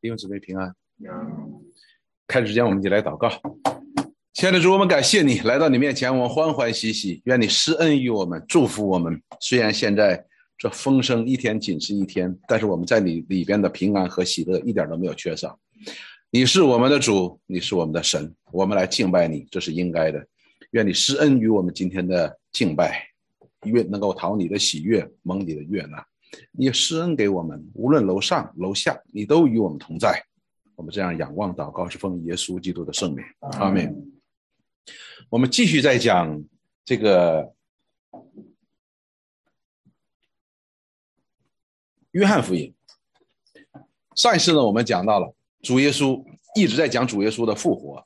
[0.00, 0.74] 弟兄姊妹平安。
[2.26, 3.30] 开始之前，我们一起来祷告。
[4.32, 7.20] 亲爱的主，我们感谢你来到你面前，我们欢欢喜喜。
[7.24, 9.20] 愿你施恩于我们，祝福我们。
[9.40, 10.24] 虽然现在
[10.56, 15.58] 这风声一天紧是一天，但是我们在你里边的平安和喜乐一点都没有缺少。
[16.30, 20.26] 你是我们的主，你是我们的神，我们来敬拜你，这是应该的。
[20.70, 23.06] 愿你施恩于我们今天的敬拜，
[23.64, 26.02] 愿能够讨你的喜悦，蒙你的悦纳。
[26.52, 30.24] 你施恩给我们，无论楼上楼下，你都与我们同在。
[30.76, 34.12] 我们这样仰望祷告，是奉耶稣基督的圣名，阿门。
[35.28, 36.42] 我们继续在讲
[36.84, 37.52] 这个
[42.12, 42.74] 约翰福音。
[44.14, 46.24] 上一次呢，我们讲到了主耶稣
[46.54, 48.02] 一直在讲主耶稣的复活。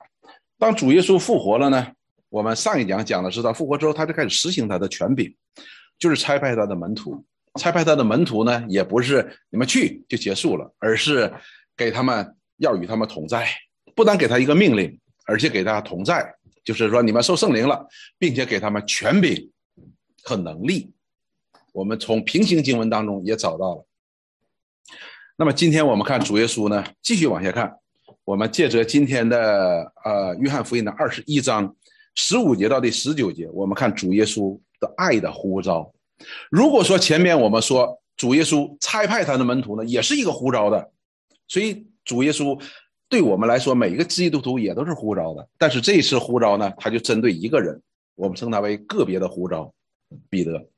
[0.59, 1.93] 当主耶稣复活了呢，
[2.29, 5.35] 我们上一讲讲的是他复活之后，他就开始实行他的权柄，
[5.99, 7.25] 就是差派他的门徒。
[7.61, 11.33] 差派他的门徒呢，也不是你们去就结束了，而是
[11.77, 13.47] 给他们要与他们同在，
[13.95, 17.87] 不但给他一个命令，而且给他同在，就是说你们受圣灵了，
[18.19, 19.51] 并且给他们权柄
[20.25, 20.93] 和能力。
[21.73, 23.87] 我们从平行经文当中也找到了。
[25.37, 27.73] 那么今天我们看主耶稣呢，继续往下看，
[28.25, 31.75] 我们借着今天的呃约翰福音的二十一章
[32.17, 35.93] 十五节到第十九节，我们看主耶稣的爱的呼召。
[36.51, 40.93] 如果说前面我们说主耶稣差派他的门徒呢，也是一个呼召的，
[41.49, 42.61] 所以主耶稣
[43.09, 45.49] 对我们来说，每一个基督徒也都是呼召的。
[45.59, 47.83] 但是这一次呼召呢，他就针对一个人，
[48.15, 49.73] 我们称他为个别的呼召，
[50.31, 50.69] 彼得。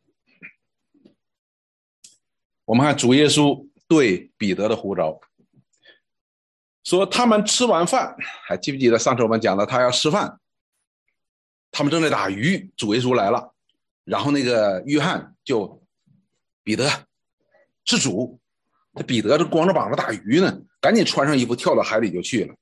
[2.64, 5.20] 我们看主耶稣对彼得的呼召，
[6.82, 8.16] 说他们吃完饭，
[8.48, 10.40] 还记不记得上次我们讲的，他要吃饭，
[11.70, 13.54] 他们正在打鱼，主耶稣来了。
[14.02, 15.80] 然后那个约翰就
[16.64, 16.90] 彼得
[17.84, 18.38] 是主，
[18.96, 22.54] 这彼得这光着膀子打鱼呢，赶紧穿上衣服跳到海里就去了。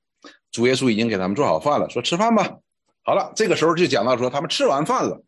[0.51, 2.59] 主耶稣已经给他们做好饭了，说吃饭吧。
[3.01, 5.25] 好了，这个时候就讲到说他们吃完饭了。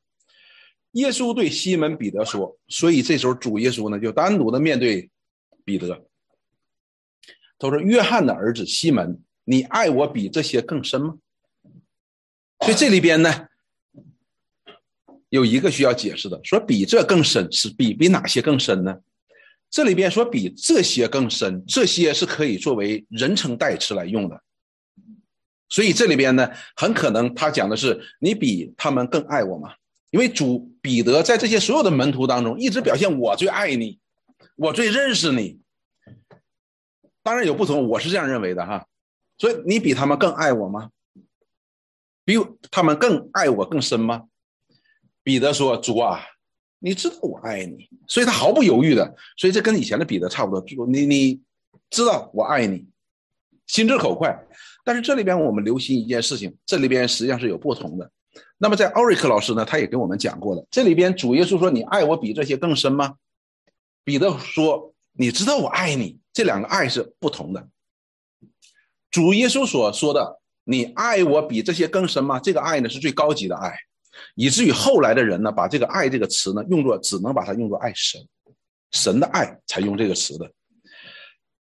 [0.91, 5.09] 耶稣对西门彼得说，所以这时候主耶稣呢就单独的面对
[5.65, 6.07] 彼得，
[7.57, 11.17] 他说：“约翰的儿子西门，你爱我比这些更深吗？”
[12.61, 13.46] 所以这里边呢。
[15.29, 18.95] 有一个需要解释的，说比这更深是比比哪些更深呢？
[19.69, 24.41] 这里边说比这些更深，这些是可以作为人称代词来用的。
[25.67, 29.73] 所以这里边呢，很可能他讲的是你比他们更爱我吗？
[30.11, 33.99] 因为主彼得在这些所有的门徒当中，一直表现我最爱你，
[34.55, 35.59] 我最认识你。
[37.21, 38.87] 当然有不同，我是这样认为的哈。
[39.37, 40.91] 所以你比他们更爱我吗？
[42.23, 42.37] 比
[42.71, 44.23] 他们更爱我更深吗？
[45.27, 46.21] 彼得说：“主啊，
[46.79, 50.87] 你知道我爱你，所以他毫不犹豫的，所以这跟以前的彼得差不多。
[50.87, 51.41] 你你
[51.89, 52.87] 知道我爱你，
[53.65, 54.33] 心直口快。
[54.85, 58.09] 但是这里边我们留心一件事情，这里边实际上是有不同的。
[58.57, 63.15] 那么在奥瑞克老师呢，他也跟我们讲过的，这里边主耶稣说你爱我比这些更深吗？
[64.05, 67.67] 彼得说你知道我爱你，这两个爱是不同的。
[69.11, 72.39] 主耶稣所说的你爱我比这些更深吗？
[72.39, 73.77] 这个爱呢是最高级的爱。”
[74.35, 78.21] 以至于后来的人呢，把这个“爱”这个词呢，用作只能把它用作爱神，
[78.91, 80.51] 神的爱才用这个词的，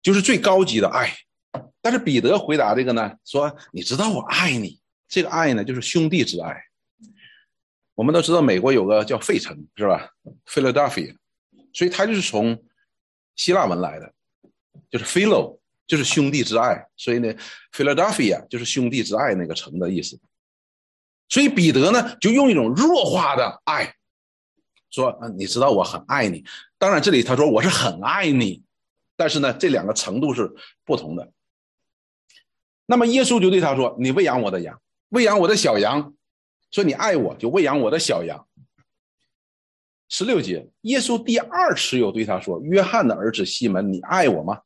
[0.02, 1.13] 就是最高级的爱。
[1.81, 6.56] 但是彼得回答这个呢，说：“你知道我爱你，这个爱呢，就是兄弟之爱。
[7.96, 10.09] 我们都知道美国有个叫费城，是吧
[10.46, 11.16] ？Philadelphia，
[11.74, 12.64] 所以它就是从
[13.35, 14.14] 希腊文来的，
[14.91, 16.85] 就是 Philo，就是兄弟之爱。
[16.96, 17.34] 所以呢
[17.72, 20.19] ，Philadelphia 就是兄弟之爱那个城的意思。”
[21.30, 23.94] 所以彼得呢，就用一种弱化的爱，
[24.90, 26.44] 说：“嗯，你知道我很爱你。
[26.78, 28.64] 当然，这里他说我是很爱你，
[29.16, 30.50] 但是呢，这两个程度是
[30.86, 31.32] 不同的。
[32.86, 34.80] 那么耶稣就对他说：‘你喂养我的羊，
[35.10, 36.14] 喂养我的小羊。’
[36.72, 38.48] 说你爱我，就喂养我的小羊。”
[40.09, 44.62] 十六节，耶稣第二次又对他说：“约翰的儿子西门，你爱我吗？”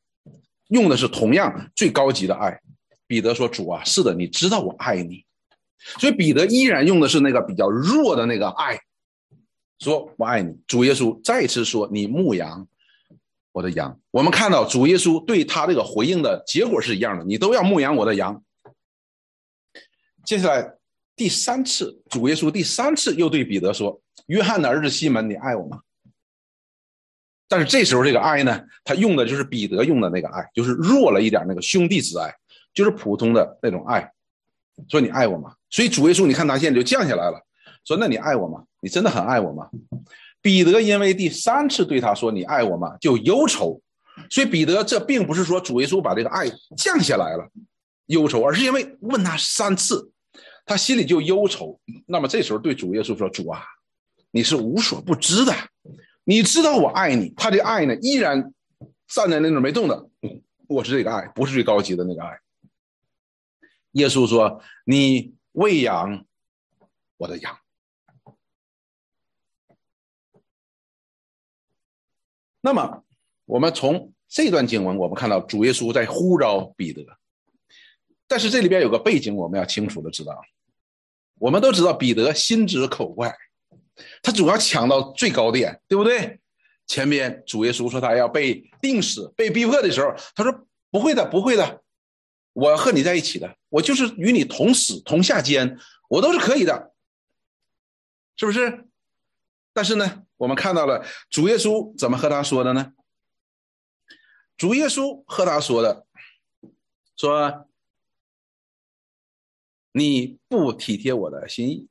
[0.70, 2.62] 用的是同样最高级的爱。
[3.08, 5.26] 彼得说：“主啊，是的，你知道我爱你。”
[6.00, 8.80] 所以彼得依然用的是那个比较弱的那个爱，
[9.80, 10.56] 说我爱你。
[10.68, 12.68] 主耶稣再次说你牧羊
[13.52, 14.00] 我的羊。
[14.12, 18.44] 我们看到主耶稣对他这个回应的结果是一样的，你都要牧羊我的羊。
[20.24, 20.78] 接下来
[21.16, 25.82] 第三次，主耶稣第三次又对彼得说：“约翰的儿子西门，你爱我吗？”
[27.50, 32.34] 但是这时候这个爱呢，他用的就是彼得用的那个爱，就是弱了一点那个兄弟之爱，
[32.74, 34.10] 就是普通的那种爱。
[34.88, 35.54] 说你爱我吗？
[35.72, 37.44] 所以主耶稣，你看他现在就降下来了，
[37.86, 38.64] 说那你爱我吗？
[38.82, 39.70] 你真的很爱我吗？
[40.42, 42.98] 彼得因为第三次对他说你爱我吗？
[43.00, 43.82] 就忧愁，
[44.30, 47.50] 所以彼得这并不是说主耶稣把这个爱降下来了，
[48.08, 50.12] 忧愁，而是因为问他三次，
[50.66, 51.80] 他心里就忧愁。
[52.06, 53.62] 那么这时候对主耶稣说：“主啊，
[54.32, 55.54] 你是无所不知的，
[56.24, 58.54] 你知道我爱你。”他的爱呢，依然
[59.08, 60.10] 站在那儿没动的。
[60.68, 62.40] 我是这个爱，不是最高级的那个爱。
[63.92, 66.26] 耶稣说：“你喂养
[67.18, 67.58] 我的羊。”
[72.62, 73.04] 那么，
[73.46, 77.04] 我们从这段经文，我们看到主耶稣在呼召彼得。
[78.28, 80.40] 但是这里边有个背景，我们要清楚的知道。
[81.40, 83.36] 我们都知道彼得心直口快，
[84.22, 86.40] 他主要抢到最高点，对不对？
[86.88, 91.84] 前边主耶稣说他要被定死、被逼迫的时候，他说：“不会的，不会的，
[92.54, 95.78] 我和你在一起的，我就是与你同死、同下监，
[96.10, 96.94] 我都是可以的，
[98.36, 98.88] 是不是？”
[99.74, 100.24] 但是呢？
[100.36, 102.94] 我们看到了主耶稣怎么和他说的呢？
[104.58, 106.06] 主耶稣和他说的，
[107.16, 107.70] 说
[109.94, 111.88] ：“你不体贴我的心意。”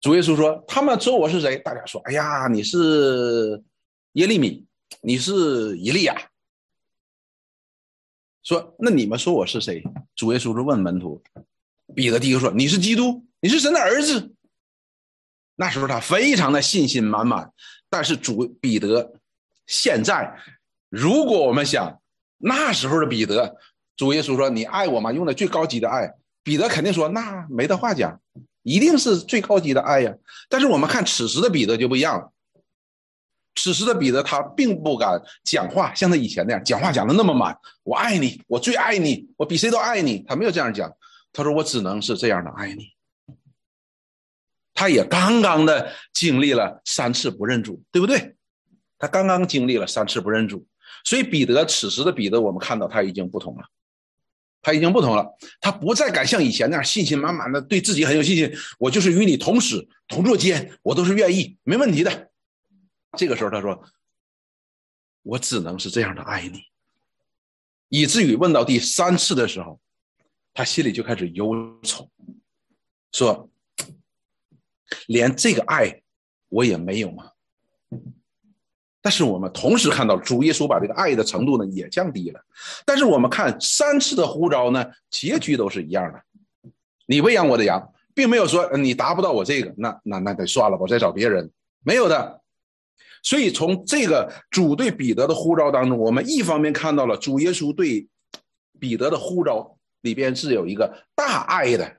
[0.00, 3.62] 主耶稣说：“他们说我是谁？”大家说：“哎呀，你是
[4.12, 4.64] 耶利米，
[5.02, 6.29] 你是以利亚。”
[8.42, 9.82] 说：“那你们说我是谁？”
[10.16, 11.22] 主耶稣就问门徒，
[11.94, 14.34] 彼得第一个说：“你是基督，你是神的儿子。”
[15.56, 17.52] 那时候他非常的信心满满，
[17.90, 19.12] 但是主彼得
[19.66, 20.34] 现在，
[20.88, 22.00] 如果我们想
[22.38, 23.58] 那时候的彼得，
[23.94, 25.12] 主耶稣说你爱我吗？
[25.12, 28.18] 用的最高级的爱，彼得肯定说那没得话讲，
[28.62, 30.14] 一定是最高级的爱呀。
[30.48, 32.32] 但是我们看此时的彼得就不一样了，
[33.56, 40.90] 此时的彼得他并不敢讲话，像他以前那样讲话讲的那么满，我爱你，我最爱你，我比谁都爱你，他没有这样讲，
[41.32, 42.88] 他说我只能是这样的爱你。
[44.72, 48.36] 他也刚刚的经历了三次不认主，对不对？
[48.98, 50.66] 他刚刚经历了三次不认主，
[51.04, 53.64] 所以彼得此时的彼得，我们看到他已经不同了，
[54.62, 55.26] 他已经不同了，
[55.60, 58.50] 他不再敢像以前那样信心满满的，对自己很有信心。
[58.78, 62.29] 我就是与你同死同坐监，我都是愿意，没问题的。
[63.16, 63.82] 这个时候他说
[65.22, 66.62] ：“我只能是这样的爱你。”
[67.88, 69.80] 以至于问到第三次的时候，
[70.54, 72.10] 他心里就开始忧愁，
[73.12, 73.48] 说。
[75.06, 76.02] 连这个爱
[76.48, 77.30] 我也没有吗？
[79.00, 82.44] 但是我们同时看到主耶稣把这个爱的程度呢也降低了。
[82.84, 86.20] 但是我们看三次的呼召呢，结局都是一样的。
[87.06, 91.48] 你喂养我的羊，并没有说你达不到我这个，那那那得算了，我再找别人。
[91.84, 92.39] 没有的。
[93.22, 98.08] 所以从这个主对彼得的呼召当中，我们一方面看到了主耶稣对
[98.78, 101.96] 彼得的呼召里边是有一个大爱的。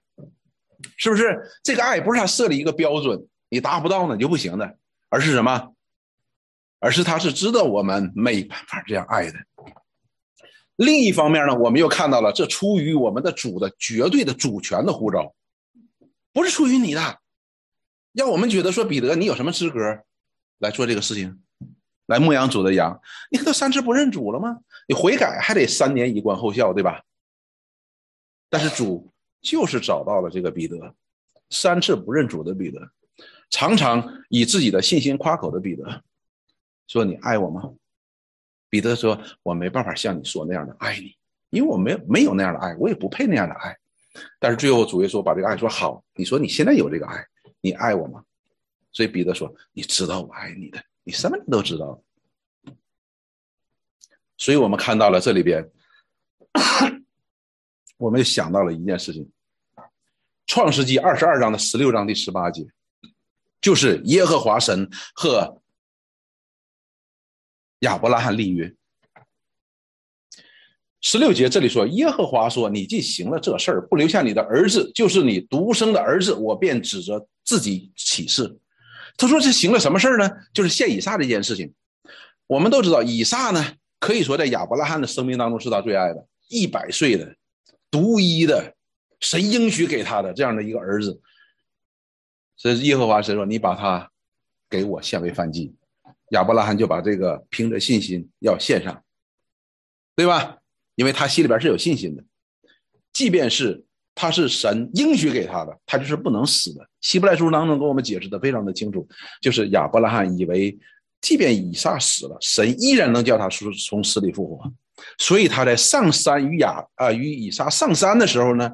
[0.98, 4.78] 是不是这个爱不是他设立一个标准，你达不到呢就不行的，
[5.10, 5.74] 而是什么？
[6.80, 9.38] 而是他是知道我们没办法这样爱的。
[10.76, 15.36] 另一方面呢，我们又看到了这出于我们的主的绝对的主权的呼召，
[16.34, 17.20] 不是出于你的，
[18.14, 19.80] 让我们觉得说彼得你有什么资格
[20.62, 21.42] 来做这个事情，
[22.06, 23.00] 来牧养主的羊？
[23.30, 24.60] 你看都三次不认主了吗？
[24.88, 27.04] 你悔改还得三年以观后效，对吧？
[28.50, 29.10] 但是主。
[29.44, 30.94] 就是找到了这个彼得，
[31.50, 32.80] 三次不认主的彼得，
[33.50, 36.04] 常常以自己的信心夸口的彼得，
[36.88, 37.74] 说：“你爱我吗？”
[38.70, 41.16] 彼得说：“我没办法像你说那样的爱你，
[41.50, 43.76] 因为我没没有那样的爱，我也不配那样的爱。”
[44.40, 47.26] 但是最后主耶稣把这个爱说好，你说你现在有这个爱，
[47.62, 48.24] 你爱我吗？
[48.92, 52.04] 所以彼得说：“你知道我爱你的，你什么你都知道。”
[54.38, 55.70] 所以我们看到了这里边。
[57.98, 59.24] 我们就想到了一件事情，
[60.48, 62.66] 《创世纪》二十二章的十六章第十八节，
[63.62, 65.62] 就是耶和华神和
[67.82, 68.76] 亚伯拉罕立约。
[71.00, 78.60] 十六节这里说，耶和华说：“你既行了这事儿，不留下你的儿子，就是你独生的儿子，我便指着自己起誓。”
[79.22, 80.30] 他说：“这行了什么事儿呢？
[80.54, 81.74] 就是献以撒这件事情。
[82.48, 87.36] 我们都知道，以撒呢，可以说在亚伯拉罕的生命当中是他最爱的，一百岁的。”
[87.92, 88.74] 独一的
[89.20, 91.22] 神应许给他的这样的一个儿子，
[92.56, 94.10] 所以耶和华神说：“你把他
[94.70, 95.76] 给我献为燔祭。”
[96.32, 99.04] 亚伯拉罕就把这个凭着信心要献上，
[100.16, 100.60] 对吧？
[100.96, 102.24] 因为他心里边是有信心的，
[103.12, 106.88] 即便是他是神应许给他的，他就是不能死的。
[107.00, 109.08] 希伯来书当中给我们解释的非常的清楚，
[109.42, 110.78] 就是亚伯拉罕以为，
[111.22, 114.72] 即便以撒死了，神依然能叫他从从死里复活。
[115.18, 118.72] 所以他在上山与亚啊与以撒上山的时候呢，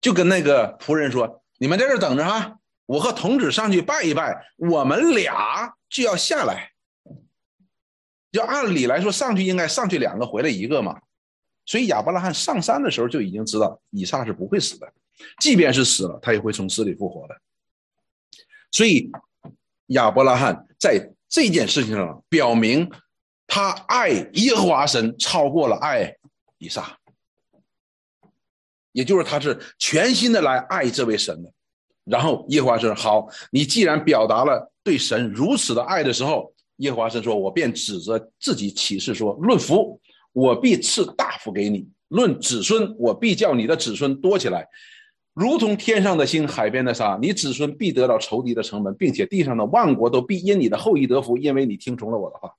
[0.00, 2.56] 就跟那个仆人说：“你们在这等着哈，
[2.86, 6.70] 我和童子上去拜一拜，我们俩就要下来。”
[8.32, 10.98] 就按理来说，上去应该上去两个，回来一个嘛。
[11.68, 14.90] 所以亚伯拉罕上山的时候就已经知道以撒是不会死的，
[15.38, 17.36] 即便是死了，他也会从死里复活的。
[18.70, 19.12] 所以
[19.88, 22.90] 亚伯拉罕在这件事情上表明，
[23.46, 26.16] 他爱耶和华神超过了爱
[26.56, 26.98] 以撒，
[28.92, 31.52] 也就是他是全心的来爱这位神的。
[32.04, 40.00] 然后耶和华说：“好，你既然表达了对神如此的爱的时候。”耶和华神说：“我便指着自己起誓说：论福，
[40.38, 44.64] 我必赐大福给你；论子孙，我必叫你的子孙多起来，
[45.34, 47.18] 如同天上的星、海边的沙。
[47.20, 52.52] 你子孙必得到仇敌的城门，并且地上的万国都必因你的后裔得福，因为你听从了我的话。”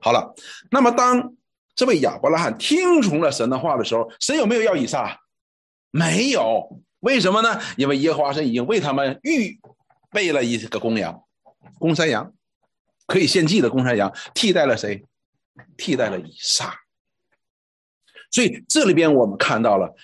[0.00, 0.34] 好了，
[0.70, 1.34] 那么当
[1.74, 5.20] 这位亚伯拉罕听从了神的话的时候，神有没有要以撒？
[5.90, 6.80] 没有。
[7.00, 7.60] 为什么呢？
[7.76, 9.60] 因为耶和华神已经为他们预
[10.10, 11.22] 备了一个公羊，
[11.78, 12.32] 公山羊。
[13.06, 15.04] 可以献祭的公山羊替代了谁？
[15.76, 16.74] 替代了以撒。
[18.30, 19.94] 所以这里边我们看到了，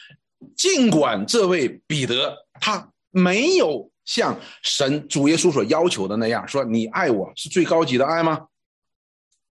[0.57, 8.47] 尽管这位彼得他没有像神主耶稣所要求的那样说：“你爱我是最高级的爱吗？”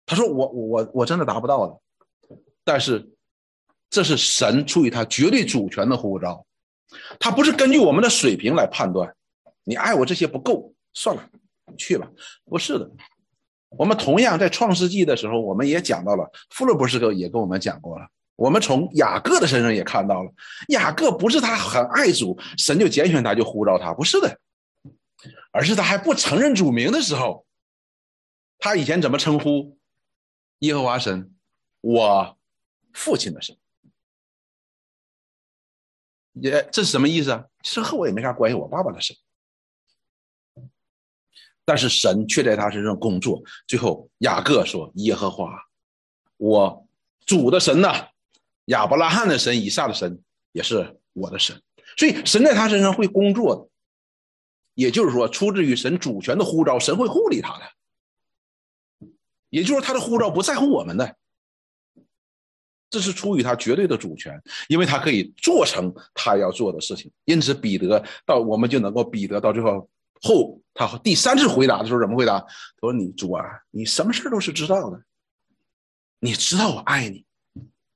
[0.06, 3.10] 他说：“我我我真的达不到的。”但是
[3.90, 6.44] 这是神出于他绝对主权的呼召，
[7.18, 9.14] 他不是根据我们的水平来判断。
[9.64, 11.28] 你爱我这些不够，算了，
[11.76, 12.08] 去吧。
[12.44, 12.90] 不是的。
[13.70, 18.06] 我们同样在创世纪的时候，我们也讲到了，富勒博士哥也跟我们讲过了。
[18.42, 20.34] 我们从雅各的身上也看到了，
[20.70, 24.40] 雅各不是他很爱主，神就拣选他，就呼召他，不是的，
[25.52, 27.46] 而是他还不承认主名的时候，
[28.58, 29.78] 他以前怎么称呼
[30.58, 31.32] 耶和华神？
[31.82, 32.36] 我
[32.92, 33.56] 父亲的神，
[36.32, 37.44] 也这是什么意思啊？
[37.62, 39.14] 其实和我也没啥关系，我爸爸的神。
[41.64, 43.40] 但是神却在他身上工作。
[43.68, 45.62] 最后雅各说：“耶和华，
[46.38, 46.88] 我
[47.24, 48.08] 主的神呐，
[48.66, 50.20] 亚伯拉罕的神，以撒的神，
[50.52, 51.60] 也是我的神。
[51.96, 53.68] 所以神在他身上会工作的，
[54.74, 59.08] 也就是说，出自于神主权的呼召，神会护理他的。
[59.50, 61.16] 也就是他的呼召不在乎我们的，
[62.88, 67.12] 这是出于他绝对的主权，因为他可以做成他要做的事情。
[67.24, 69.88] 因此，彼得到我们就能够彼得到最后。”
[70.24, 72.38] 后，他第三次回答的时候怎么回答？
[72.38, 72.46] 他
[72.80, 75.02] 说：“你主啊，你什么事都是知道的，
[76.20, 77.26] 你知道我爱你。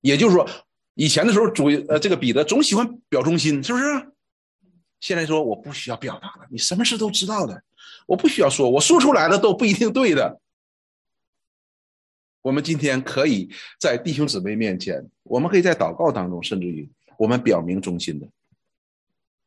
[0.00, 0.48] 也就是说，
[0.94, 3.84] 以前的时候主呃这个彼得总喜欢表忠心，是不是？
[5.00, 7.62] 现在说我不需要表达了，你什么事都知道的，
[8.06, 10.40] 我不需要说，我说出来的都不一定对的。
[12.42, 16.88] 我们今天可以在弟兄姊妹面前，我们可以在祷告当中，甚至于
[17.18, 18.26] 我们表明忠心的。”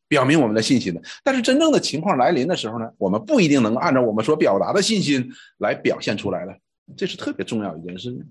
[0.10, 6.58] 表明我们的信心的，但是真正的情况来临的时候呢，我们不一定能按照我们所表达的信心来表现出来了，
[6.98, 8.26] 这是特别重要一件事。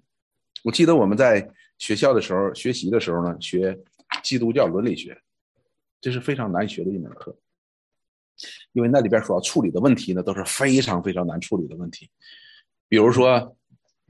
[0.65, 3.78] 我记得我们在学校的时候学习的时候呢，学
[4.23, 5.20] 基督教伦理学，
[6.00, 7.37] 这是非常难学的一门课，
[8.73, 12.11] 因为那里边所要处理的问题呢，都是非常非常难处理的问题，
[12.88, 13.56] 比如说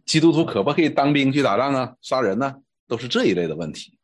[0.04, 2.62] 基督徒可不可以当兵去打仗啊、杀人呢？
[2.86, 3.98] 都是这一类的问题，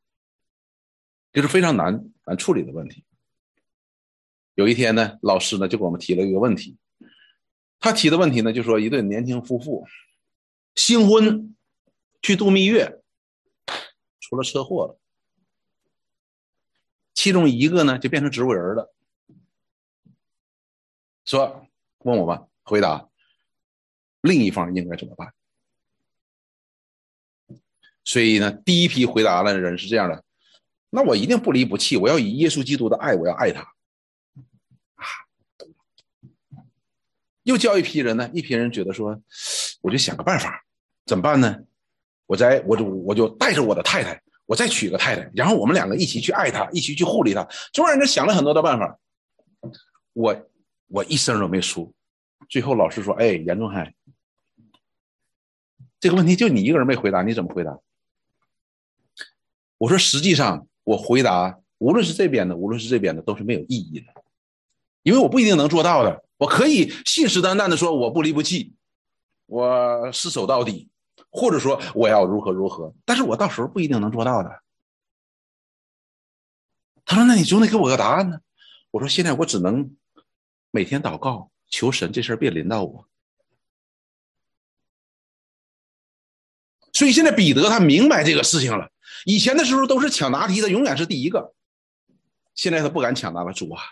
[1.32, 3.02] 就是非常难难处理的问题。
[4.54, 6.76] 有一天呢，老师呢就给我们提了一个问题。
[7.80, 9.86] 他提的问题呢，就说一对年轻夫妇
[10.74, 11.56] 新婚
[12.20, 13.00] 去度蜜月，
[14.24, 14.98] 出了车祸了。
[17.12, 18.94] 其中一个呢就变成植物人了。
[21.26, 21.66] 说
[21.98, 23.08] 问我吧，回答
[24.22, 25.34] 另一方应该怎么办？
[28.02, 30.24] 所以呢，第一批回答的人是这样的：
[30.90, 33.74] 那我一定不离不弃，我要以耶稣基督的爱，我要爱他。
[37.42, 39.22] 又叫一批人呢，一批人觉得说，
[39.82, 40.64] 我就想个办法，
[41.04, 41.64] 怎么办呢？
[42.26, 47.46] 我再我就我就带着我的太太，我再娶个太太，然后我们两个一起去爱她，一起去护理她。
[47.72, 48.98] 众人就想了很多的办法，
[50.12, 50.50] 我
[50.88, 51.94] 我一声都没出。
[52.48, 53.94] 最后老师说：“哎，严仲海，
[55.98, 57.78] 这个问题就你一个人没回答，你怎么回答？”
[59.78, 64.06] 我说：“实际上，我回答无论是这边的，无论是这边的，都是没有意义的，
[65.02, 68.74] 因为我不一定能做到的。”我可以信誓旦旦的说我不离不弃，
[69.46, 69.66] 我
[70.12, 70.90] 厮守到底，
[71.34, 74.62] 或者说我要如何如何，但是我到时候不一定能做到的。
[77.04, 78.38] 他说：“那你总得给我个答案呢。”
[78.92, 79.96] 我说：“现在我只能
[80.70, 83.08] 每天祷告，求神这事儿别临到我。”
[86.94, 88.92] 所以现在彼得他明白这个事情了。
[89.24, 91.52] 以前的时候都是抢答题的，永远是第一个。
[92.54, 93.52] 现在他不敢抢答了。
[93.52, 93.82] 主啊，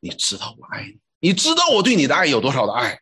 [0.00, 0.98] 你知道我爱你。
[1.20, 3.00] 你知道我对你的爱有多少的爱？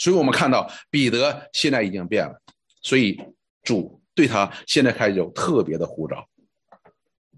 [0.00, 2.40] 所以我们看到彼得现在已经变了，
[2.80, 3.22] 所以
[3.62, 6.26] 主对他现在开始有特别的呼召，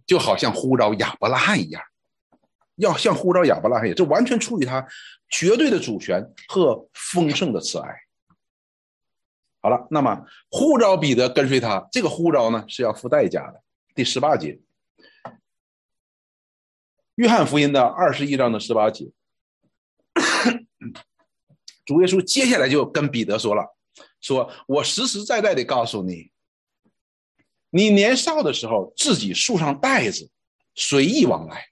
[0.06, 1.82] 就好像呼召亚伯拉罕一样，
[2.76, 4.86] 要像呼召亚伯拉罕一样，这完全出于他
[5.28, 7.88] 绝对的主权和丰盛的慈爱。
[9.60, 13.60] 好了，那么呼召彼得跟随他，这个呼召呢是要付代价的。
[13.92, 14.60] 第十八节，
[17.16, 19.10] 约翰福音的二十一章的十八节，
[21.84, 23.64] 主耶稣接下来就跟彼得说了
[24.20, 26.30] ：“说我实实在在的告诉你，
[27.70, 30.30] 你年少的时候自己束上带子，
[30.74, 31.66] 随意往来，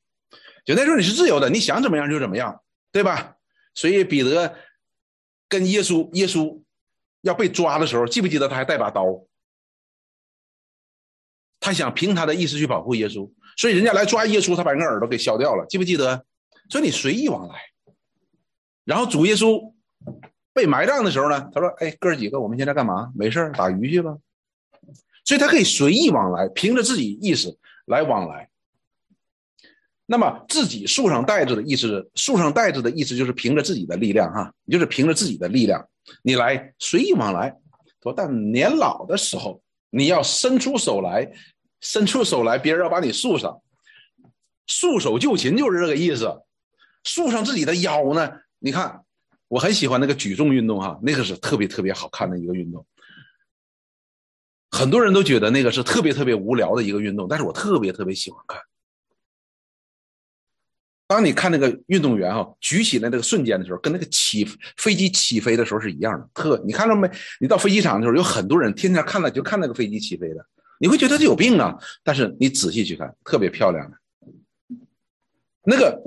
[0.64, 2.62] 就那时候你是自由的，你想怎么样就怎么样，
[2.93, 3.37] 对吧？
[3.75, 4.57] 所以彼得
[5.49, 6.61] 跟耶稣，耶稣。”
[7.23, 9.05] 要被抓的时候，记不记得他还带把刀？
[11.61, 16.25] 他想凭他的意思去保护耶稣，所以人家来抓耶稣，他把人耳朵给削掉了，记不记得？
[16.71, 17.61] 所以你随意往来。
[18.85, 19.71] 然后主耶稣
[20.52, 23.12] 被埋葬的时候呢，他说：“哎，哥几个，我们现在干嘛？
[23.14, 24.16] 没事打鱼去吧。”
[25.25, 28.49] 所以他可以随意往来，凭着自己意识来往来。
[30.07, 35.88] 那么自己束上带子的意思，束上带子的意思就是凭着自己的力量，哈，就是凭着自己的力量。
[36.23, 37.57] 你来随意往来，
[38.02, 41.30] 说但年老的时候，你要伸出手来，
[41.80, 43.62] 伸出手来，别人要把你束上，
[44.66, 46.42] 束手就擒就是这个意思。
[47.04, 48.40] 束上自己的腰呢？
[48.59, 49.04] 你看，
[49.50, 52.87] 我很喜欢那个举重运动哈，那个是特别特别好看的一个运动。
[54.71, 58.62] 很多人都觉得那个是特别特别无聊的一个运动，但是我特别特别喜欢看。
[61.09, 66.30] 当你看那个运动员哈举起来那个瞬间的时候，跟那个起飞机起飞的时候是一样的。
[66.33, 67.11] 特你看到没？
[67.40, 70.47] 你到飞机场的时候，有很多人天天看了就看那个飞机起飞的，
[70.78, 71.76] 你会觉得他有病啊。
[72.04, 73.97] 但是你仔细去看，特别漂亮的。
[75.64, 76.00] 那个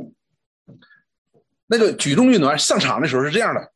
[1.75, 3.72] 那个举重运动员上场的时候是这样的，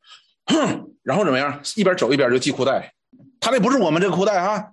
[0.46, 1.60] 哼，然后怎么样？
[1.76, 2.94] 一边走一边就系裤带。
[3.40, 4.68] 他那不是我们这个裤带啊，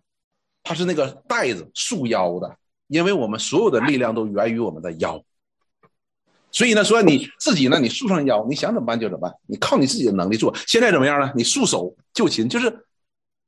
[0.63, 2.55] 他是那个带子束腰的，
[2.89, 5.23] 因为我们所有的力量都源于我们的腰。
[6.53, 10.55] 所以呢，说你自己呢，你束上腰，你想怎么办就怎么办，你靠你自己的能力做。
[10.67, 11.33] 现在怎么样呢？
[11.35, 12.85] 你束手就擒，就是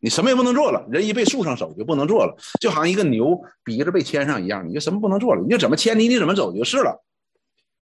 [0.01, 0.85] 你什么也不能做了。
[0.90, 7.05] 人一被束上手就不能做了，就好像一个牛鼻子被牵上一样，你就什么不能做了，你就怎么牵你，你怎么走就是了。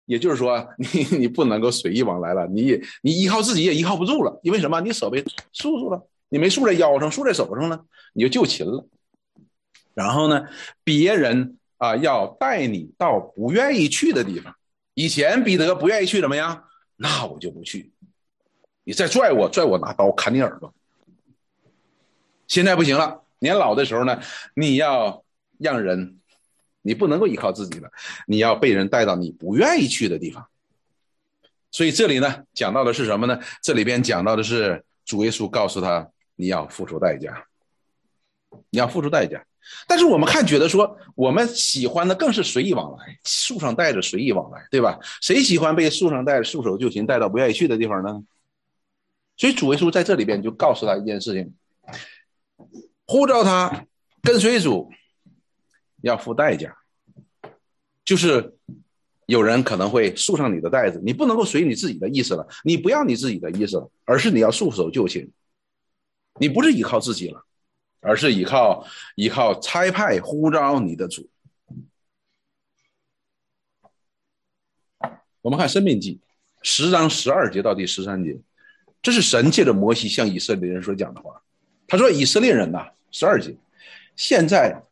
[0.07, 4.81] 也就是说，你你不能够随意往来了，你你依靠自己也依靠不住了，因为什么？
[4.81, 7.81] 你手被束住了，你没束在腰上，束在手上呢，
[8.13, 8.87] 你就就擒了。
[9.95, 10.47] 然后呢，
[10.83, 14.55] 别人啊要带你到不愿意去的地方。
[14.95, 16.65] 以前彼得不愿意去怎么样？
[16.97, 17.93] 那我就不去。
[18.85, 20.73] 你再拽我，拽我拿刀砍你耳朵。
[22.47, 24.21] 现在不行了，年老的时候呢，
[24.55, 25.25] 你要
[25.59, 26.19] 让人，
[26.87, 27.91] 你不能够依靠自己了，
[28.27, 30.47] 你要被人带到你不愿意去的地方。
[31.71, 33.41] 所以这里呢，讲到的是什么呢？
[33.63, 37.47] 这里边讲到的是主耶稣告诉他，你要付出代价，
[38.71, 39.45] 你要付出代价。
[39.89, 44.99] 但是我们看，觉得说我们喜欢的更是随意往来，树上带着随意往来，对吧？
[45.23, 48.23] 谁喜欢被树上带着束手就擒，带到不愿意去的地方呢？
[49.37, 51.55] 所以主耶稣在这里边就告诉他一件事情：
[53.07, 53.87] 呼召他
[54.23, 54.93] 跟随主，
[56.05, 56.75] 要付代价，
[58.05, 58.55] 就是
[59.27, 65.31] 有人可能会束上你的带子，你不能够随你自己的意思了，你不要你自己的意思了，而是你要束手就擒，
[66.39, 67.45] 你不是依靠自己了。
[68.07, 71.27] 而是依靠依靠差派呼召你的主。
[75.41, 76.17] 我们看《生命记》
[76.61, 78.39] 十章十二节到第十三节，
[79.01, 81.41] 这是神借着摩西向以色列人所讲的话。
[81.89, 83.57] 他说：“以色列人呐，十二节，
[84.17, 84.83] 现在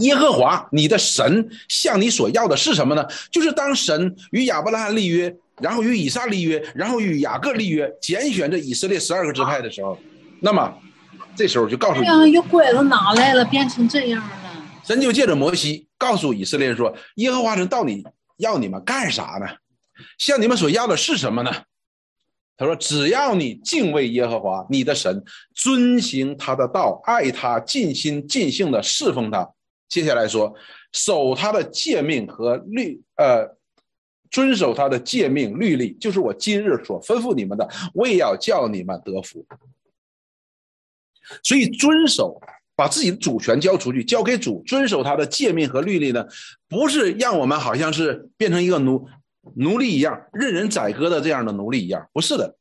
[0.00, 3.06] 耶和华你的神向你所要的是什么呢？
[3.30, 9.98] 就是当神与亚伯拉罕立约，然后与以撒立约，然后与雅各立约，拣选这以色列十二个支派的时候。”
[10.42, 10.74] 那么，
[11.36, 13.44] 这时候就告诉你，又拐到哪来了？
[13.44, 14.32] 变成这样了。
[14.82, 18.02] 神就借着摩西告诉以色列人说：“耶和华神到底
[18.38, 19.46] 要你们干啥呢？
[20.18, 21.52] 向你们所要的是什么呢？”
[22.56, 25.22] 他说：“只要你敬畏耶和华你的神，
[25.54, 29.48] 遵行他的道，爱他，尽心尽性的侍奉他。
[29.90, 30.54] 接下来说，
[30.92, 33.56] 守他的诫命和律，呃，
[34.30, 39.44] 遵守他的诫命律例，就是我今日所吩咐你们的，我也要叫你们得福。”
[41.42, 42.40] 所以，遵守
[42.74, 46.24] 把自己的主权交出去，交给主，遵守他的诫命和律例呢，
[46.68, 49.08] 不是让我们好像是变成一个奴
[49.56, 52.56] 奴隶一样，任人宰割的这样的奴隶一样，不是的，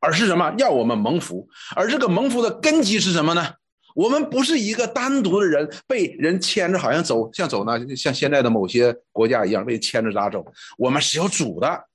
[0.00, 0.54] 而是什么？
[0.58, 1.48] 要我们蒙福。
[1.76, 3.54] 而这个蒙福的根基是什么呢？
[3.94, 10.44] 我们不是一个单独的人被人牵着，好像走像走呢，像现在的某些国家一样被牵着咋走？
[10.78, 11.88] 我们是有主的。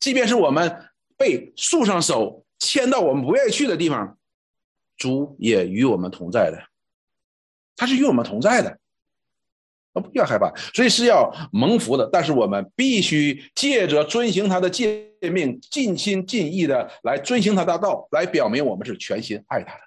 [0.00, 4.18] 即便是我们被束上手，牵到我们不愿意去的地方，
[4.96, 6.60] 主也与我们同在的。
[7.76, 8.78] 他是与我们同在的，
[9.92, 12.08] 不要害怕，所以是要蒙福的。
[12.12, 19.80] 但是我们必须借着遵行他的诫命，尽心尽意的来遵行他的道，来表明我们是全心爱他的。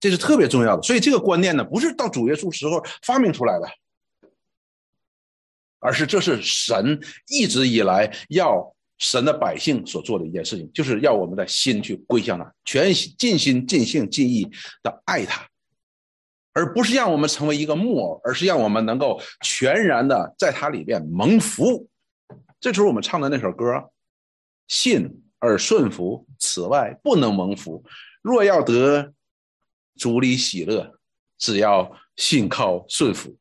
[0.00, 0.82] 这是特别重要的。
[0.82, 3.68] 所以这个观念呢，不是到主耶稣时候发明出来的，
[5.80, 14.48] 而是这是神一直以来要神的百姓所做的一件事情，就是要我们的心去归向他，全心尽心尽性尽意
[14.82, 15.46] 的爱他。
[16.54, 21.88] 而不是让我们成为一个木偶，而是让我们能够全然的在它里面蒙福。
[22.58, 23.90] 这就是我们唱的那首歌
[24.66, 27.84] ：“信而顺服，此外不能蒙福。
[28.22, 29.12] 若要得
[29.98, 30.98] 主里喜乐，
[31.36, 33.36] 只要信靠顺服。”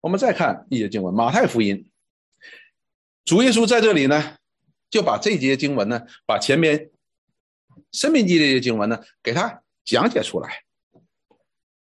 [0.00, 1.76] 我们再看一节经文，《马太福音》，
[3.24, 4.36] 主耶稣在这里呢，
[4.90, 6.78] 就把这节经文呢，把前面
[7.92, 10.64] 《生命记》这些经文呢，给他讲解出来。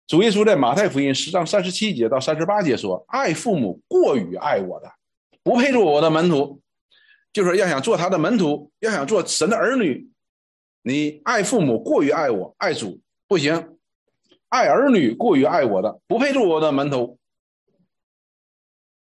[0.06, 4.92] 主耶稣在马太福音十章三十七节到三十八节说：“爱父母过于爱我的，
[5.42, 6.60] 不配做我的门徒。”
[7.32, 10.08] 就是要想做他的门徒，要想做神的儿女，
[10.86, 13.78] 你爱父母过于爱我，爱主不行。
[14.50, 17.18] 爱儿女过于爱我的，不配做我的门徒。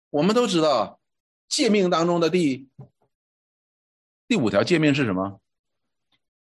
[0.09, 0.99] 我们都知道，
[1.47, 2.67] 诫命当中的第
[4.27, 5.39] 第五条诫命是什么？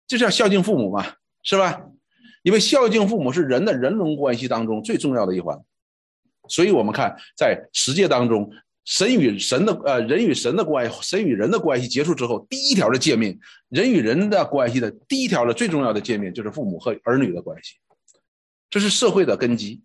[0.09, 1.87] 就是要孝敬父母嘛，是吧？
[2.43, 5.57] 因为孝敬父母是人的人伦关系当中最重要的一环，
[6.49, 8.51] 所以我们看在十诫当中，
[8.85, 17.77] 神与神的呃人与神的关系，神与人的关系结束之后，第一条的诫命，人与人的关系的第一条的最重要的诫命就是父母和儿女的关系，
[18.68, 19.83] 这是社会的根基。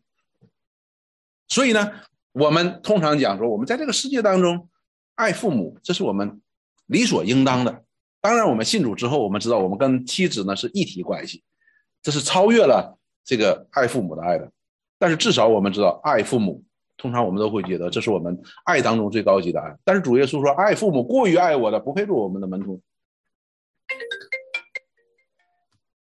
[1.48, 1.92] 所以呢，
[2.32, 4.68] 我们通常讲说，我们在这个世界当中
[5.16, 6.42] 爱父母，这是我们
[6.88, 7.84] 理所应当的。
[8.20, 11.44] 当然，我们信主之后，我们知道我们跟妻子呢是一体关系。
[12.02, 14.52] 这是超越了这个爱父母的爱的，
[14.98, 16.64] 但是至少我们知道爱父母，
[16.98, 19.74] 通常我们都会觉得这是我们爱当中最高级的爱。
[19.84, 22.82] 但是主耶稣说，爱父母过于爱我的，不配做我们的门徒。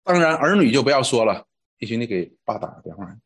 [0.05, 1.45] 当然，儿女就不要说了，
[1.79, 3.17] 也许你给爸打个电话。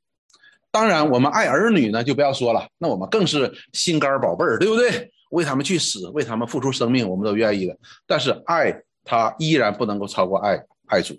[0.71, 5.11] 当然，我们爱儿女呢，就不要说了，那我们更是心肝宝贝儿，对不对？
[5.31, 7.77] 为他们去死，为他们付出生命，我们都愿意的。
[8.07, 11.19] 但是爱他依然不能够超过爱爱主。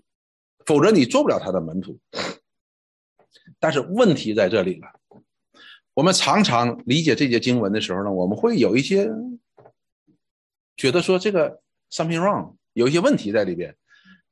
[0.65, 1.97] 否则你做不了他的门徒。
[3.59, 4.87] 但是问题在这里了，
[5.97, 9.09] 我们常常理解这节经文的时候呢，我们会有一些
[10.75, 13.75] 觉得说这个 something wrong，有一些问题在里边，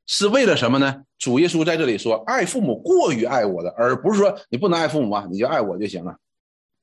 [0.06, 1.02] 是为了什么呢？
[1.18, 6.16] 主耶稣在这里说，爱父母过于爱我的，而不是说你不能爱父母啊，你就爱我就行了，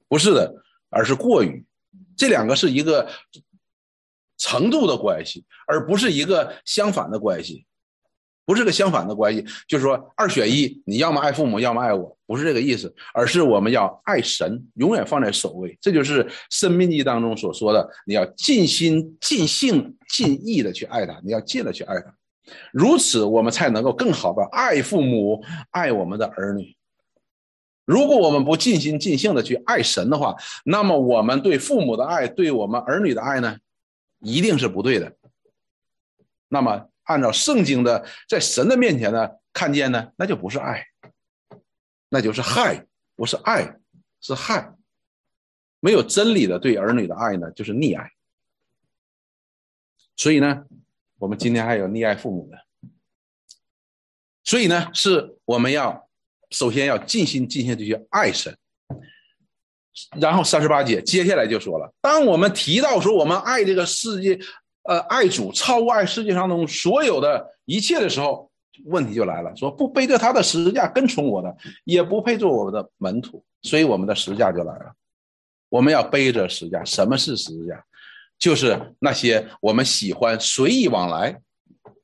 [0.10, 0.54] 不是的，
[0.90, 1.64] 而是过于，
[2.18, 3.10] 这两个是一个
[4.38, 7.66] 程度的关系，而不是一个相反的关系。
[8.46, 15.78] 不是个相反的关系，就是说二选一，你要么爱父母，要么爱我，不是这个意思，而是我们要爱神，永远放在首位。
[15.80, 22.14] 这就是《生命记》当中所说的，你要尽心、尽性、尽意的去爱他，你要尽了去爱他，
[22.74, 26.76] 如此我们才能够更好的爱父母，爱我们的儿女。
[27.86, 33.58] 如果我们不尽心尽性的去爱神的话，那么我们对父母的爱，对我们儿女的爱呢，
[34.20, 35.14] 一定是不对的。
[36.50, 36.90] 那么。
[37.04, 40.86] 按照圣经的，在神的面前呢，看见呢，那就不是爱，
[42.10, 42.86] 那就是害，
[43.16, 43.78] 不是爱，
[44.22, 44.74] 是害。
[45.82, 48.10] 没有真理的对儿女的爱呢，就是溺爱。
[50.16, 50.64] 所以呢，
[51.18, 52.58] 我们今天还有溺爱父母的。
[54.46, 56.10] 所以呢，是我们要
[56.52, 58.58] 首先要尽心尽性的去爱神。
[60.20, 64.40] 然后三十八节接下来就说了，当我们提到说我们爱这个世界。
[64.84, 68.50] 呃，爱主超过爱世界上中所有的一切的时候，
[68.86, 69.56] 问题就来了。
[69.56, 73.44] 说不背着他的十字架跟从我的，也不配做我们的门徒。
[73.62, 74.94] 所以我们的十字架就来了。
[75.70, 76.84] 我们要背着十字架。
[76.84, 77.82] 什么是十字架？
[78.38, 81.40] 就是那些我们喜欢随意往来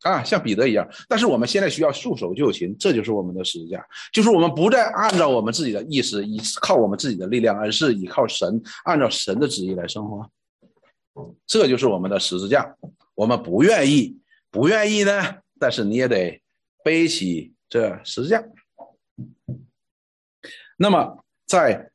[0.03, 0.87] 啊，像彼得一样。
[1.09, 3.85] 但是我们现在需要束手就擒，这就是我们的十字架。
[4.13, 10.25] 就是我们不再按照我们自己的意识，依靠我们自己的力量，而是依靠神，按照神的旨意来生活。
[11.45, 12.75] 这就是我们的十字架，
[13.15, 14.19] 我们不愿意，
[14.49, 16.41] 不愿意呢，但是你也得
[16.83, 18.43] 背起这十字架。
[20.77, 21.91] 那么，在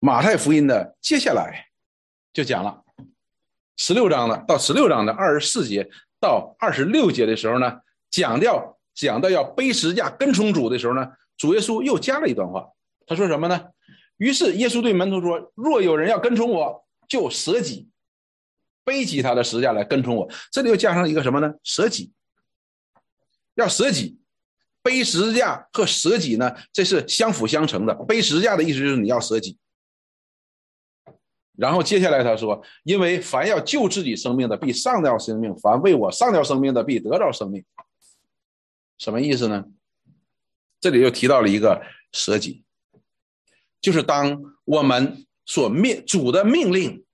[0.00, 1.68] 马太福音的接下来
[2.32, 2.82] 就讲了
[3.76, 12.68] 十六章的到十六章的二十四节到二十六节的时候呢，讲掉讲到要背十字架跟从主的时候呢，主耶稣又加了一段话，
[13.06, 13.68] 他说什么呢？
[14.16, 17.88] 于是耶稣对门徒说：“若有人要跟从我，就舍己。”
[18.84, 20.28] 背起他的十字架来跟从我。
[20.50, 21.52] 这里又加上一个什么呢？
[21.62, 22.12] 舍己，
[23.54, 24.18] 要舍己。
[24.82, 27.94] 背十字架和舍己呢，这是相辅相成的。
[28.06, 29.58] 背十字架的意思就是你要舍己。
[31.54, 37.62] 然后接下来他说：“因为凡要救自己生命的，必上掉生命；凡为我上掉生命的，必得到生命。”
[38.96, 39.66] 什么意思呢？
[40.80, 42.64] 这里又提到了一个舍己，
[43.82, 47.04] 就是当我们所命主的命令、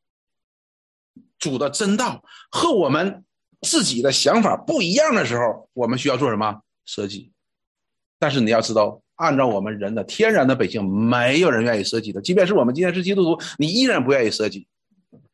[1.38, 3.24] 主的真道和我们
[3.62, 6.62] 自己的想法不一样的时候，我们需要做什么？
[6.84, 7.32] 舍己。
[8.18, 12.20] 但是你要知道，按照我们人的天然的本性，没有人愿意舍己的。
[12.20, 14.66] 即便是我们今天是基督徒，你依然不愿意舍己。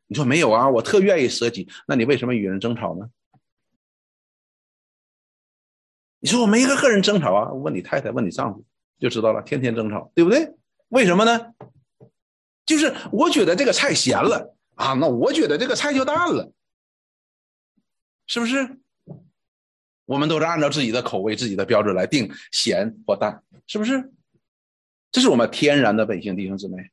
[0.07, 0.69] 你说没有啊？
[0.69, 3.09] 我特愿意舍己，那你为什么与人争吵呢？
[6.21, 7.53] 你说我没和人争吵啊？
[7.53, 8.65] 问你太太，问你丈夫
[8.99, 10.55] 就知道了，天天争吵，对不对？
[10.88, 11.55] 为什么呢？
[12.67, 16.52] 就是我觉得这个菜咸了啊，那我觉得这个菜就淡了，
[18.26, 18.78] 是不是？
[20.04, 24.12] 我们都是按照自己的口味、自己的标准来定咸或淡，是不是？
[25.11, 26.90] 这是我们天然的本性，弟兄姊妹。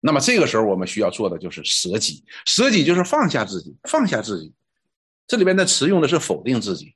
[0.00, 2.24] 那么这个时候，我们需要做的就是舍己。
[2.46, 4.52] 舍己就是放下自己，放下自己。
[5.26, 6.94] 这里边的词用的是否定自己，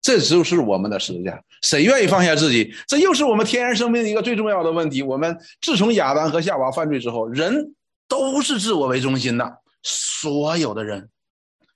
[0.00, 1.42] 这就是我们的十字架。
[1.62, 2.74] 谁愿意放下自己？
[2.88, 5.02] 这又是我们天然生命的一个最重要的问题。
[5.02, 7.74] 我们自从亚当和夏娃犯罪之后，人
[8.08, 11.10] 都是自我为中心的，所有的人。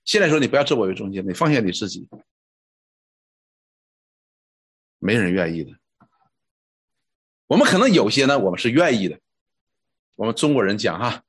[0.05, 2.07] 现在说你不要自我为中心，你放下你自己，
[4.99, 5.71] 没人愿意的。
[7.47, 9.19] 我们可能有些呢，我们是愿意的。
[10.15, 11.23] 我们中国人讲哈，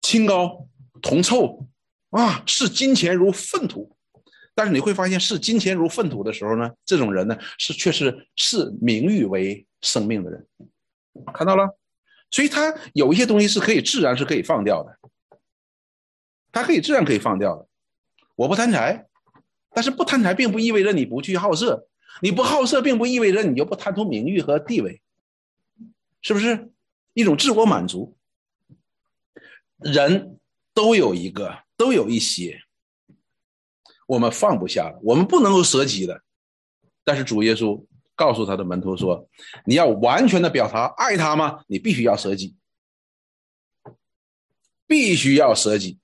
[0.00, 0.68] 清高
[1.02, 1.66] 铜臭
[2.10, 3.96] 啊，视金钱如粪土。
[4.54, 10.46] 但是你会发现，视金钱如粪土的时候呢，这种人呢，是却是视名誉为生命的人。
[11.34, 11.76] 看到了，
[12.34, 14.98] 所以他有一些东西是可以自然是可以放掉的，
[16.50, 17.68] 他可以自然可以放掉的。
[18.34, 19.06] 我不贪财，
[19.70, 21.86] 但是不贪财并不意味着你不去好色，
[22.22, 25.00] 你不好色并不意味着你就不贪图名誉和地位，
[26.22, 26.72] 是不是
[27.12, 28.16] 一种自我满足？
[29.76, 30.40] 人
[30.72, 32.60] 都有一个，都有一些，
[34.08, 36.20] 我们放不下，我们不能够舍己的。
[37.04, 39.28] 但是主耶稣告诉他的门徒说
[39.66, 41.64] ：“你要完全的表达爱他吗？
[41.66, 42.56] 你必须要舍己，
[44.86, 45.98] 必须要舍己。”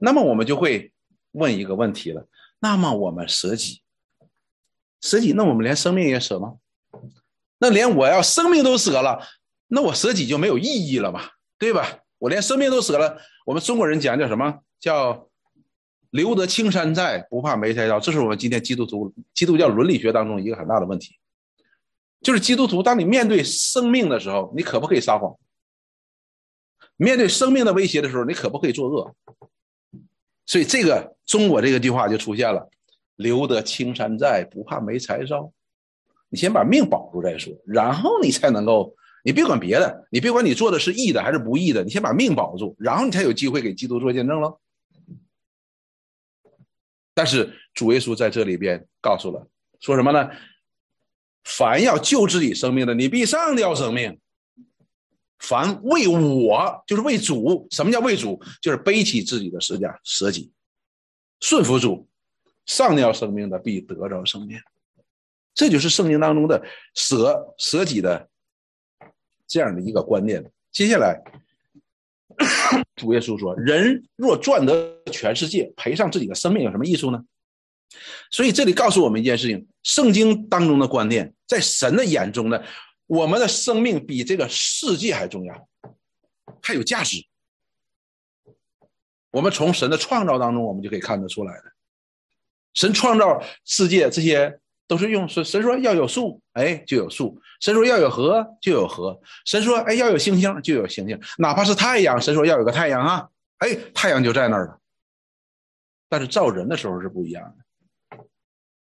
[0.00, 0.90] 那么我们就会。
[1.34, 3.80] 问一个问题了，那么我们舍己，
[5.00, 6.58] 舍己，那我们连生命也舍吗？
[7.56, 9.26] 那连我要生命都舍了，
[9.68, 11.22] 那我舍己就没有意义了嘛，
[11.58, 12.00] 对吧？
[12.18, 15.30] 我连生命都舍了，我们中国人讲叫什么叫
[16.12, 21.16] 留得青山在，不怕没柴烧，这是我们今天基督徒基督教伦理学当中一个很大的问题，
[22.20, 25.34] 就是基督徒，当你面对生命的时候，你可不可以撒谎？
[26.96, 29.14] 面对生命的威胁的时候，你可不可以作恶？
[30.44, 32.68] 所以这个中国这个句话就出现了
[33.16, 35.50] ：“留得青山在，不怕没柴烧。”
[36.28, 38.94] 你先把命保住再说，然后你才能够，
[39.24, 44.60] 你别管别的，你别管你做的是义的还是不义的，你先把命保住，然后你才有机会给基督做见证了。
[47.14, 49.46] 但是主耶稣在这里边告诉了，
[49.80, 50.30] 说什么呢？
[51.44, 54.18] 凡要救自己生命的，你必上吊生命。
[55.38, 57.66] 凡为我，就是为主。
[57.72, 58.40] 什么叫为主？
[58.60, 60.52] 就是背起自己的十字架，舍己，
[61.40, 62.08] 顺服主，
[62.64, 64.60] 上吊生命的必得着生命。
[65.52, 68.28] 这就是圣经当中的舍舍己的
[69.48, 70.48] 这样的一个观念。
[70.70, 71.20] 接下来，
[72.96, 77.22] 主耶稣说：“人若赚得全世界，赔上自己的生命，有什么益处呢？”
[78.30, 82.62] 所以这里告诉我们一件事情：圣经当中的观念，在神的眼中呢。
[83.06, 85.68] 我们的生命比这个世界还重要，
[86.62, 87.22] 还有价值。
[89.30, 91.64] 我们从神的创造当中，我们就可以看得出来的。
[92.72, 94.58] 神创造世界，这些
[94.92, 101.18] 都是用神神说要有树，哎，就有树；神说要有河，就有河；神说哎要有星星，就有星星。
[101.38, 103.26] 哪怕是太阳，神说要有个太阳啊，
[103.56, 104.78] 哎，太阳就在那儿了。
[106.10, 108.18] 但是造人的时候是不一样的，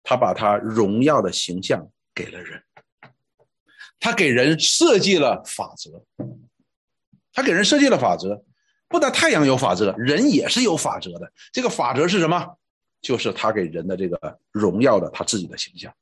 [0.05, 2.63] 他把他荣耀的形象给了人。
[3.99, 6.05] 他给人设计了法则，
[7.33, 8.45] 他给人设计了法则，
[8.87, 11.33] 不但太阳有法则，人也是有法则的。
[11.53, 12.57] 这个法则是什么？
[13.07, 15.95] 就是他给人的这个荣耀的他自己的形象。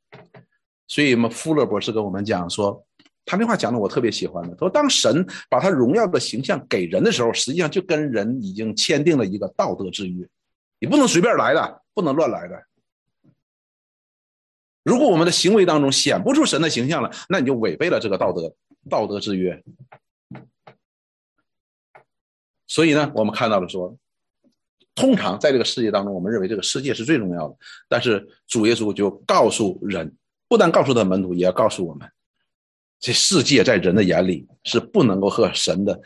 [0.88, 2.83] 所以，我们富勒博士跟我们讲说，
[3.27, 4.55] 他那话讲的我特别喜欢的。
[4.55, 10.27] 他说，当神把他荣耀的形象给人的时候，实际上就跟人已经签订了一个道德之约，
[10.81, 12.64] 你不能随便来的，不能乱来的。
[14.83, 18.55] 如果我们的行为当中显不出神的形象了，那你就违背了这个道德
[18.88, 19.62] 道德之约。
[22.67, 23.95] 所以呢，我们看到了说，
[24.94, 27.57] 通常在这个世界当中，我们认为这个世界是最重要的，
[27.88, 30.14] 但是主耶稣就告诉人，
[30.48, 32.09] 不但告诉他门徒，也要告诉我们，
[33.00, 36.00] 这世界在人的眼里是不能够和神的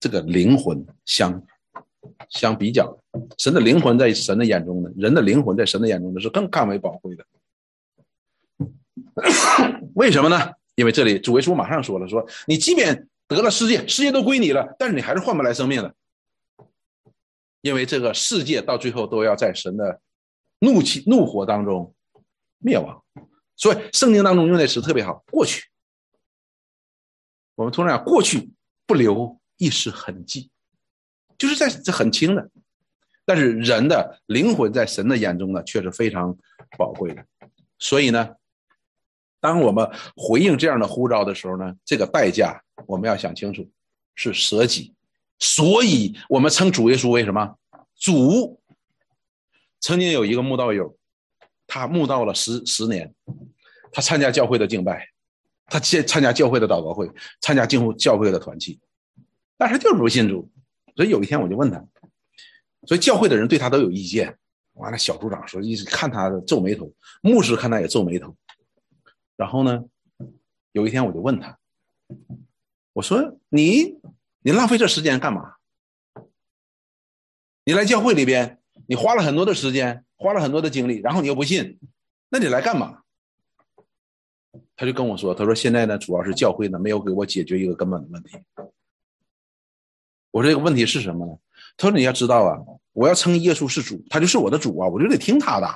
[0.00, 1.42] 这个灵魂相
[2.28, 3.20] 相比较的。
[3.38, 7.24] 神的灵魂在神的眼中呢，人的灵魂在神的眼中呢是更更为宝贵的。
[9.94, 10.52] 为什么呢？
[10.74, 15.92] 因为这里主耶稣马上说了，说你即便得了世界，世界都归你了，但是你还是换不来生命的，
[17.60, 20.00] 因为这个世界到最后都要在神的
[20.60, 21.94] 怒气、怒火当中
[22.58, 23.02] 灭亡。
[23.56, 25.68] 所以圣经当中用的词特别好，过去。
[27.54, 28.50] 我们通常讲过去
[28.86, 30.50] 不留一丝痕迹，
[31.36, 32.50] 就是在这很轻的，
[33.24, 36.36] 但是人的灵魂在神的眼中呢，却是非常
[36.76, 37.24] 宝贵的。
[37.78, 38.34] 所以呢。
[39.40, 43.70] 当我们回应这样的呼召的时候呢，这个代价我们要想清楚，
[44.16, 44.96] 是舍己。
[45.38, 47.56] 所以我们称主耶稣为什么？
[47.96, 48.60] 主。
[49.80, 50.96] 曾经有一个慕道友，
[51.66, 53.14] 他慕道了十十年，
[53.92, 55.08] 他参加教会的敬拜，
[55.66, 57.08] 他参参加教会的祷告会，
[57.40, 58.80] 参加进入教会的团契，
[59.56, 60.50] 但是他就是不信主。
[60.96, 61.78] 所以有一天我就问他，
[62.86, 64.36] 所以教会的人对他都有意见。
[64.72, 68.36] 完了，小组长说，一直看他皱眉头，牧师看他也皱眉头。
[69.36, 69.84] 然后呢，
[70.72, 71.56] 有一天我就问他，
[72.92, 73.96] 我说：“你
[74.40, 75.54] 你浪费这时间干嘛？
[77.64, 81.78] 你来教会里边，你花了很多的时间，花了很多的精力，然后你又不信，
[82.28, 83.02] 那你来干嘛？”
[84.76, 88.38] 他就跟我说：“他说现在呢，主要是教会呢没有给我解决一个根本的问题。”
[90.30, 91.36] 我说：“这个问题是什么呢？”
[91.76, 92.58] 他说：“你要知道啊，
[92.92, 95.68] 我要称耶稣是主，他就是我的主啊，我就得听他的，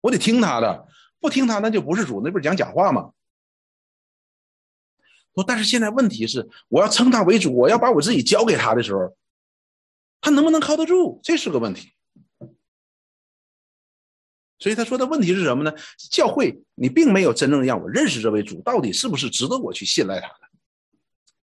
[0.00, 0.88] 我得听他的。”
[1.22, 3.12] 不听他，那就不是主，那不是讲假话吗？
[5.42, 9.16] 但是现在问题是，我要称他为主，我要把我自己交给他的时候，
[10.20, 11.20] 他能不能靠得住？
[11.22, 11.92] 这是个问题。
[14.58, 15.72] 所以他说的问题是什么呢？
[16.10, 20.40] 教会你并没有真正让我认识这位主，到底是不是值得我去信赖他的？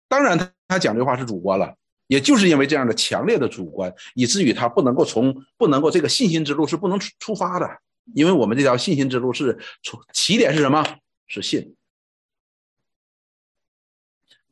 [0.07, 1.75] 当然，他他讲这话是主观了，
[2.07, 7.69] 也就是因为这样的强烈的主观，以至于他不能够从不能够这个信心之路是不能出发的。
[8.15, 10.83] 因为我们这条信心之路是从起点是什么？
[11.27, 11.75] 是信。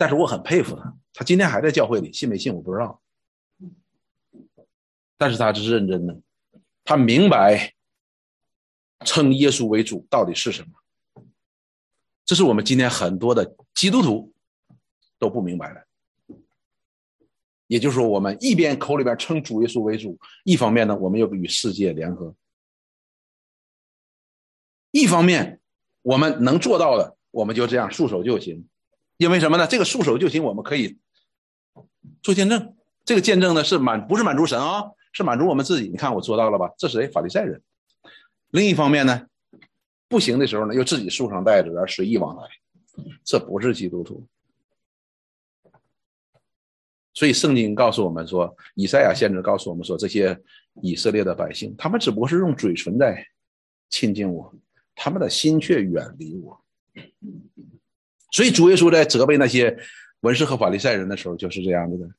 [0.02, 3.00] 但是我很佩服他，他今天还在教会里，信没信我不知道。
[5.16, 6.20] 但是他这是认真的，
[6.84, 7.76] 他明白
[9.06, 10.70] 称耶稣为主到底是什么。
[12.26, 14.34] 这是我们今天很多的基督徒
[15.20, 15.86] 都不明白的。
[17.68, 22.36] 也就是说，我们一边口里边称主耶稣为主，一方面呢，我们又与世界联合。
[24.90, 25.62] 一方面，
[26.02, 28.68] 我们能做到的，我们就这样束手就擒，
[29.22, 29.68] 因为什么呢？
[29.68, 30.98] 这个束手就擒，我们可以
[32.24, 32.76] 做见证。
[33.06, 35.90] 这个见证呢，是满不是满足神啊，是满足我们自己。
[35.90, 36.72] 你看我做到了吧？
[36.76, 37.08] 这是谁？
[37.08, 37.62] 法利赛人。
[38.50, 39.28] 另一方面呢，
[40.08, 42.48] 不行的时候呢，又自己束上带子而随意往来，
[43.24, 44.26] 这不是基督徒。
[47.14, 50.36] 所以圣经告诉我们说，以赛亚先知告诉我们说，这些
[50.82, 53.24] 以色列的百姓，他们只不过是用嘴唇在
[53.88, 54.52] 亲近我。
[54.96, 56.60] 他们的心却远离我，
[58.32, 59.78] 所以主耶稣在责备那些
[60.22, 62.10] 文士和法利赛人的时候就是这样子的，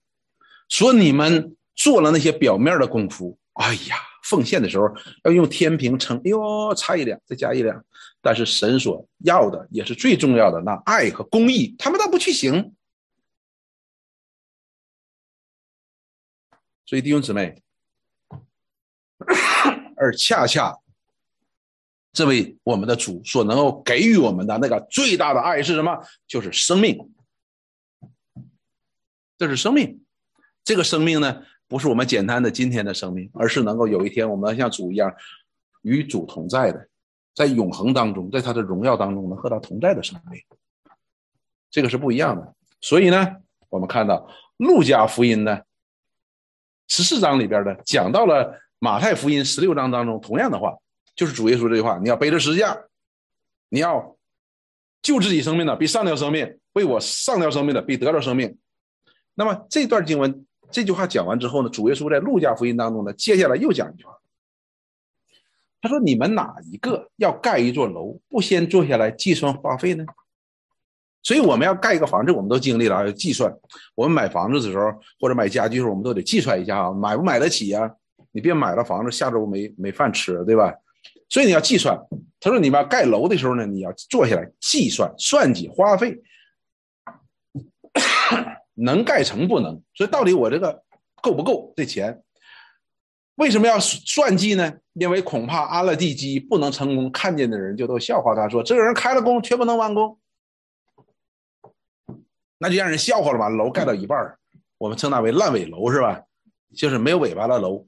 [0.68, 4.94] 说你们做了那些表面的功夫，哎呀，奉献的时候
[5.24, 7.82] 要用天平称，哎呦，差一两再加一两，
[8.20, 12.74] 但是神所要的也是最重要的那爱和公义，他们倒不去行，
[16.84, 17.62] 所以弟兄姊妹，
[19.96, 20.81] 而恰恰。
[22.12, 25.98] 这位我们的主所能够给予我们的那个最大的爱是什么？
[26.26, 27.10] 就是生命。
[29.38, 30.04] 这是生命。
[30.62, 35.10] 这个生命呢，不是我们简单的今天的生命，而是能够有一天我们像主一样
[35.80, 36.86] 与主同在的，
[37.34, 40.38] 在永恒当中，在他的荣耀当中能和他同在的生命。
[41.70, 42.54] 这个是不一样的。
[42.82, 43.36] 所以呢，
[43.70, 45.60] 我们看到路加福音呢
[46.88, 50.76] 十四章里边的讲到了马太福音十六章当中同样的话。
[51.14, 52.84] 就是主耶稣这句话：“你要背着十字架，
[53.68, 54.16] 你要
[55.02, 58.58] 救自己生命的，比上掉生命；为我上掉生命的，比得到生命。”
[59.34, 64.18] 那么这段经文这句话讲完之后呢，主耶稣在路加福音当中呢，接下来又讲一句话。
[65.80, 70.04] 他说：“你们哪一个要盖一座楼，不先坐下来计算花费呢？”
[71.24, 73.52] 所以我们要盖一个房子，我们都经历了要计算。
[73.94, 77.92] 我们买房子的时候或者买家具的时候，我们都得计算一下啊，买不买得起呀？
[78.32, 80.72] 你别买了房子，下周没没饭吃，对吧？
[81.32, 81.98] 所以你要计算，
[82.38, 86.20] 他说你们盖楼的时候呢，你要坐下来计算算计花费，
[88.76, 89.82] 能盖成不能。
[89.94, 90.84] 所以到底我这个
[91.22, 92.22] 够不够这钱？
[93.36, 94.74] 为什么要算计呢？
[94.92, 100.18] 因为恐怕安了地基不能成功，看见的人就都笑话他说：“这个人开了工却不能完工。”
[102.60, 103.48] 那就让人笑话了嘛。
[103.48, 104.36] 楼盖到一半
[104.76, 106.24] 我们称它为烂尾楼是吧？
[106.76, 107.86] 就是没有尾巴的楼。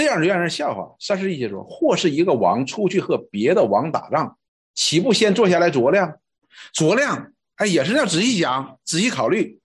[0.00, 0.94] 这样就让人笑话。
[0.98, 4.38] 三十一节说：“或是一个王出去和别的王打仗，
[4.74, 6.18] 岂不先坐下来酌量？
[6.72, 9.60] 酌量，哎，也是要仔细讲，仔细考虑，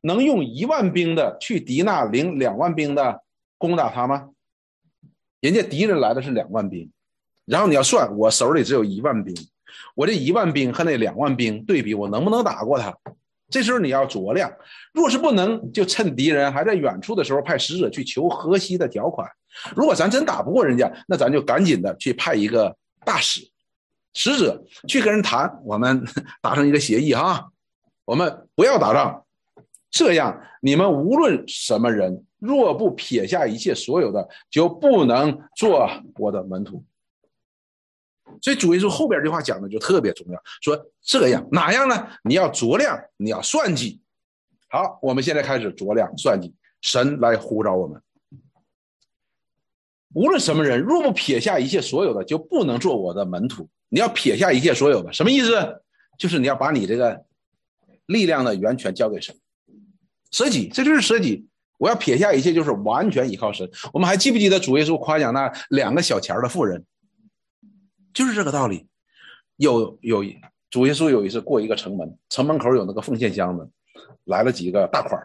[0.00, 3.22] 能用一万兵的去敌那领两万兵的
[3.56, 4.30] 攻打他吗？
[5.40, 6.90] 人家敌人来的是两万兵，
[7.44, 9.32] 然后你要算，我手里只有一万兵，
[9.94, 12.98] 我这一万兵和那两万兵对比，我能不能打过他？
[13.54, 14.52] 这时候你要酌量，
[14.92, 19.30] 若是不能，就趁敌人还在远处的时候，派使者去求河西的条款。
[19.76, 23.40] 如果咱真打不过人家，那咱就赶紧的去派一个大使、
[24.12, 26.04] 使者去跟人谈，我们
[26.42, 27.48] 达成一个协议哈，
[28.04, 29.24] 我们不要打仗。
[29.88, 35.88] 这样，你们无论什么人，若不撇下一切所有的，就不能做
[36.18, 36.84] 我的门徒。
[38.42, 42.06] 所以主耶稣后边这话讲的就特别重要，说这样哪样呢？
[42.22, 44.00] 你要酌量，你要算计。
[44.68, 48.00] 好，我们现在开始酌量算计，神来呼召我们。
[50.14, 53.68] 无论什么人，若不撇下一切所有的，就不能做我的门徒。
[53.88, 55.82] 你要撇下一切所有的，什么意思？
[56.18, 57.24] 就是你要把你这个
[58.06, 59.36] 力量的源泉交给神，
[60.30, 61.46] 舍己，这就是舍己。
[61.76, 63.68] 我要撇下一切，就是完全依靠神。
[63.92, 66.84] 我们还记不记得主耶稣夸奖那两个小钱的妇人？
[68.14, 68.86] 就是这个道理。
[69.56, 70.24] 有有
[70.70, 73.68] 主耶稣有一次过一个城门，城门口有那个奉献箱子，
[74.24, 75.20] 来了几个大款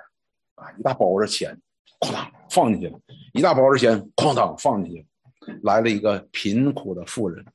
[0.55, 1.57] 啊，一大包的钱，
[2.01, 2.99] 哐当放进去了。
[3.33, 7.45] 一大包的钱，哐当放进去了，来了一个贫苦的妇人，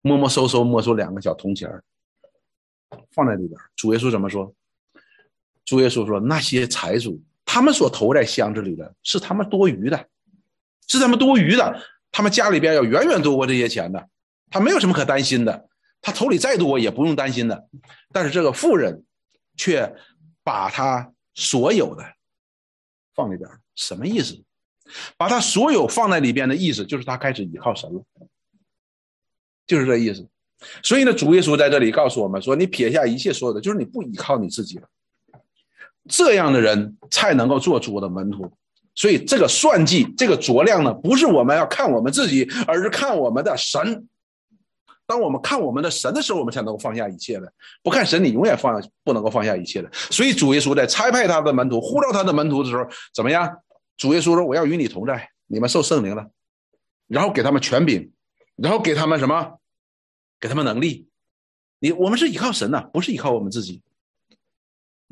[0.00, 1.68] 摸摸搜搜摸出两个小铜钱
[3.10, 3.60] 放在里边。
[3.74, 4.54] 主耶稣怎么说？
[5.64, 10.08] 主耶稣说：“那些财主，他们所投在箱子里的是他们多余的，
[10.88, 11.80] 是他们多余的。
[12.12, 14.08] 他们家里边要远远多过这些钱的，
[14.50, 15.68] 他没有什么可担心的。
[16.00, 17.68] 他头里再多也不用担心的。
[18.12, 19.04] 但是这个富人，
[19.56, 19.92] 却
[20.44, 22.04] 把他所有的
[23.14, 24.40] 放里边。”什么意思？
[25.16, 28.04] 把他所有放在里边的意思，就是他开始依靠神了，
[29.66, 30.28] 就是这意思。
[30.82, 34.88] 所以呢，主耶稣在这里告诉我们说：“你撇下一切所有的，就是你不依靠你自己了。
[36.08, 38.52] 这样的人才能够做主的门徒。
[38.94, 44.06] 所以这个算计，这个酌量呢，不是我们要看我们自己，而是看我们的神。
[45.04, 47.52] 当我们看我们的神的时候，我们才能够放下一切的。
[47.82, 49.90] 不看神，你永远放不能够放下一切的。
[49.92, 53.50] 所以主耶稣在差派他的门徒、呼召他的门徒的时候，怎么样？
[53.98, 56.26] 主耶稣说：“我要与你同在，你们受圣灵了，
[57.06, 58.10] 然后给他们权柄，
[58.56, 59.58] 然后给他们什么？
[60.40, 61.06] 给他们能力。
[61.78, 63.82] 你我们是依靠神呐，不是依靠我们自己。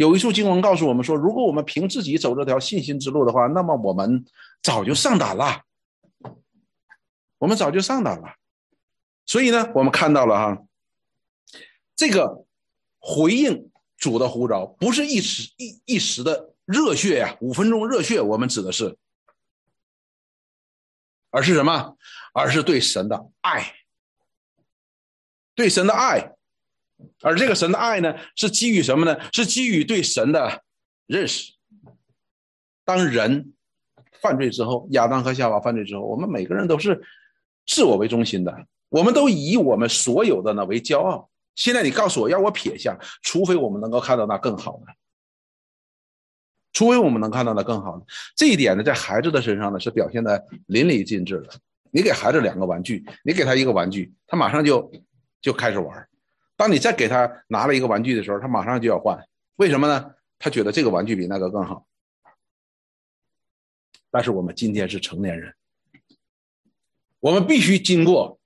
[0.01, 4.25] 有一处经文告诉我们说，如果我们凭自己走这条信心之路的话，那么我们
[4.63, 5.63] 早就上胆了，
[7.37, 8.37] 我们早就上胆了。”
[9.27, 10.65] 所以呢，我们看到了哈，
[11.95, 12.47] 这个
[12.99, 18.97] 回应主的呼召，不是一时一一时的热血呀，五分钟热血，我们指的是，
[21.29, 21.99] 而是什么？
[22.33, 23.75] 而是对神的爱，
[25.55, 26.37] 对神的爱，
[27.23, 29.19] 而这个神的爱呢，是基于什么呢？
[29.33, 30.63] 是基于对神的
[31.07, 31.53] 认识。
[32.85, 33.53] 当人
[34.21, 37.01] 犯罪之后，亚当和夏娃犯罪之后，我们每个人都是
[37.67, 38.67] 自我为中心的。
[38.89, 41.31] 我们都以我们所有的呢为骄傲。
[41.55, 44.93] 现在你告诉我要我撇下，除非我们能够看到那更好的，
[46.73, 48.05] 除非我们能看到那更好的。
[48.35, 51.51] 这一点呢，在孩子的身上呢是表现的淋漓尽致的。
[51.93, 54.91] 你给孩子两个玩具，你给他一个玩具，他马上就
[55.41, 56.09] 就开始玩。
[56.61, 59.19] 当你再给他拿了一个玩具的时候，他马上就要换。
[59.57, 60.15] 为什么呢？
[60.39, 61.87] 他觉得这个玩具比那个更好。
[64.11, 65.55] 但是我们今天是成年人，
[67.19, 68.39] 我们必须经过。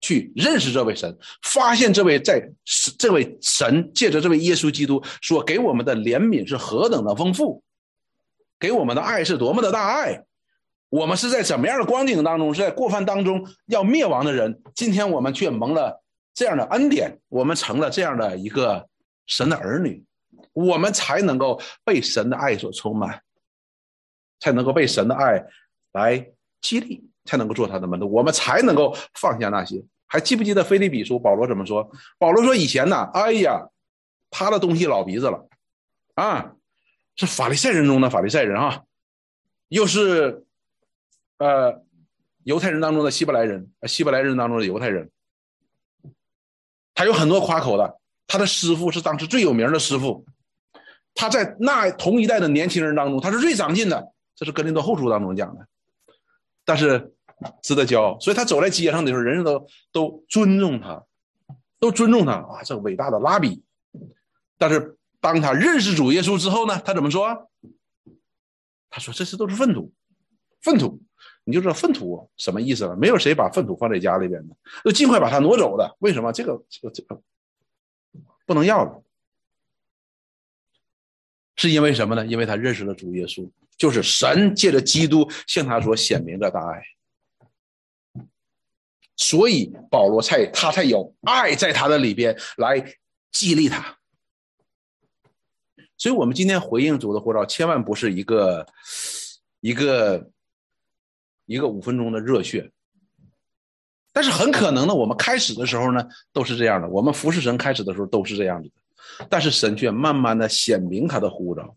[0.00, 2.52] 去认识这位神，发现这位在
[2.98, 7.62] 这位神借着这位耶稣基督所给我们的怜悯是何等的丰富，
[8.60, 10.26] 给我们的爱是多么的大爱。
[10.90, 16.03] 我们是在怎么样的光景当中，是在过犯当中要灭亡的人，今天我们却蒙了
[16.34, 18.88] 这样的恩典，我们成了这样的一个
[19.26, 20.04] 神的儿女，
[20.52, 23.22] 我们才能够被神的爱所充满，
[24.40, 25.46] 才能够被神的爱
[25.92, 29.82] 来激励，才能够做他的门徒，我们才能够放下那些。
[30.06, 31.90] 还记不记得《菲利比书》保罗怎么说？
[32.18, 33.68] 保罗说：“以前呢，哎呀，
[34.30, 35.48] 他的东西老鼻子了，
[36.14, 36.52] 啊，
[37.16, 38.82] 是法利赛人中的法利赛人啊，
[39.68, 40.44] 又是
[41.38, 41.82] 呃
[42.44, 45.10] 犹太人当中的希伯来人，希伯来人当中的犹太人，
[46.94, 48.00] 他有很多夸口的。
[48.26, 50.24] 他的师傅是当时最有名的师傅，
[51.14, 54.12] 他在那同一代的年轻人当中，他是最长进的。
[54.34, 55.66] 这是《格林多后书》当中讲的，
[56.64, 57.12] 但是
[57.62, 58.18] 值得骄傲。
[58.18, 61.04] 所以他走在街上的时候，人人都都尊重他，
[61.78, 63.62] 都尊重他啊，这伟大的拉比。
[64.56, 67.50] 但是当他认识主耶稣之后呢，他怎么说？
[68.88, 69.92] 他说：“这些都是粪土，
[70.62, 71.02] 粪土。”
[71.46, 72.96] 你就知道粪土什么意思了？
[72.96, 75.94] 没有谁把粪土放在家里边的，就尽快把它挪走的。
[75.98, 76.32] 为什么？
[76.32, 77.20] 这个这个这个
[78.46, 79.02] 不能要了，
[81.56, 82.24] 是因为什么呢？
[82.24, 86.82] 因为他认识了主耶稣，就是神借着基督向他所显明的大爱，
[89.16, 92.82] 所以保罗才他才有爱在他的里边来
[93.32, 93.98] 激励他。
[95.98, 98.66] 所以，我们今天回应主的呼召，千万不是一个
[99.60, 100.30] 一个。
[101.46, 102.70] 一个五分钟的热血，
[104.12, 111.76] 但是很可能呢，我们开始的时候呢都是这样的，我们服侍神开始的时候都是这样子的，但是神却慢慢的显明他的呼召，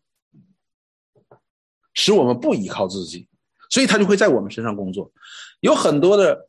[1.93, 3.28] 使我们不依靠自己，
[3.70, 5.11] 所以他就会在我们身上工作。
[5.59, 6.47] 有很多的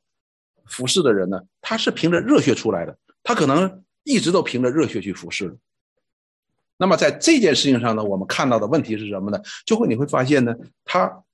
[0.67, 5.59] 服侍的人呢，他是凭着热血出来的，他可能一直都凭着热血去服侍。
[6.77, 9.41] 那么在这件事情上呢，我们看到的问题是什么呢？
[9.67, 10.55] 就会你会发现呢，
[10.85, 11.25] 他。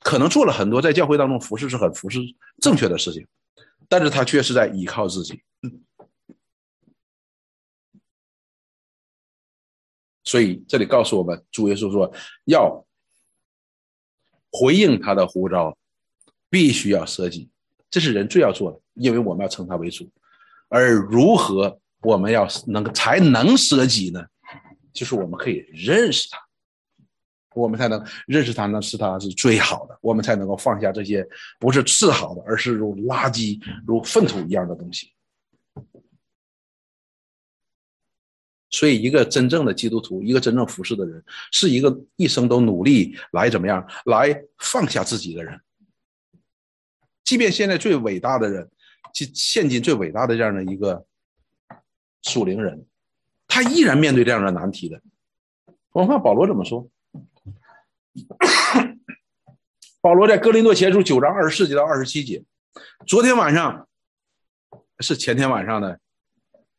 [0.00, 2.20] 可能做了很多在教会当中服侍是很服侍
[2.60, 3.26] 正确的事情，
[3.88, 5.42] 但是他却是在依靠自己。
[10.24, 12.12] 所以这里告诉我们，主耶稣说
[12.44, 12.86] 要
[14.52, 15.76] 回应他的呼召，
[16.50, 17.50] 必须要舍己，
[17.90, 20.10] 这是人最要做的，因为我们要称他为主。
[20.68, 24.24] 而如何我们要能才能舍己呢？
[24.92, 26.47] 就是我们可以认识他。
[27.58, 29.98] 我们才能认识他，呢是他是最好的。
[30.00, 31.26] 我们才能够放下这些
[31.58, 35.12] 不是次好的，而是如垃圾、如粪土一样的东西。
[38.70, 45.58] 所以，一个真正的基督徒，一个真正服侍的人，是一个一生都努力来怎么样来放下自己的人。
[47.24, 48.70] 即便现在最伟大的人，
[49.14, 51.06] 现现今最伟大的这样的一个
[52.22, 52.86] 属灵人，
[53.46, 55.00] 他依然面对这样的难题的。
[55.92, 56.88] 我们看保罗怎么说。
[60.00, 62.42] 保罗在哥林多前书九章二十四节到二十七节，
[63.06, 63.88] 昨天晚上
[65.00, 65.96] 是前天晚上呢，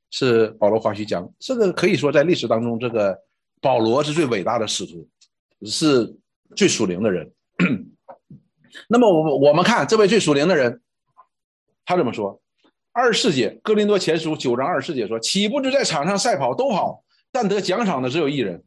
[0.09, 3.17] 是保罗话絮讲，这个可以说在历史当中，这个
[3.61, 5.07] 保罗是最伟大的使徒，
[5.65, 6.15] 是
[6.55, 7.31] 最属灵的人。
[8.87, 10.81] 那么我我们看这位最属灵的人，
[11.85, 12.41] 他怎么说？
[12.91, 18.63] 二十四节哥林多前书九章二十四节说：“岂不知在场上赛跑都跑，但得奖赏的只有一人。”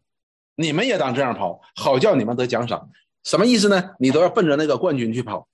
[0.55, 2.91] 你们也当这样跑，好叫你们得奖赏。
[3.25, 3.95] 什么意思呢？
[3.99, 5.49] 你都要奔着那个冠军去跑。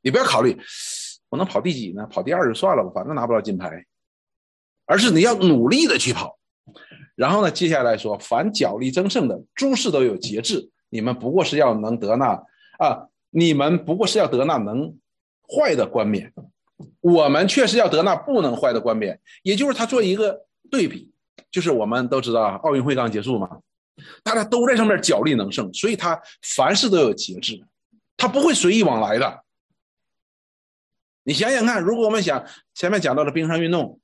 [0.00, 0.58] 你不要考虑
[1.28, 2.06] 我能跑第几呢？
[2.06, 3.84] 跑第二就算了吧，反正拿不到金牌。
[4.84, 6.38] 而是你要努力的去跑。
[7.14, 10.70] 然后呢，接下来说，凡脚力争胜的，诸事都有节制。
[10.88, 12.32] 你们不过是要能得那
[12.78, 14.96] 啊，你们不过是要得那能
[15.48, 16.32] 坏的冠冕。
[17.00, 19.20] 我们确实要得那不能坏的冠冕。
[19.42, 21.12] 也就是他做一个对比，
[21.50, 23.60] 就是我们都知道奥运会刚结束嘛。
[24.22, 26.20] 大家都在上面脚力能胜，所以他
[26.56, 27.62] 凡事都有节制，
[28.16, 29.44] 他不会随意往来的。
[31.24, 34.00] 你想想看，如果我们想前面讲到的冰上运动，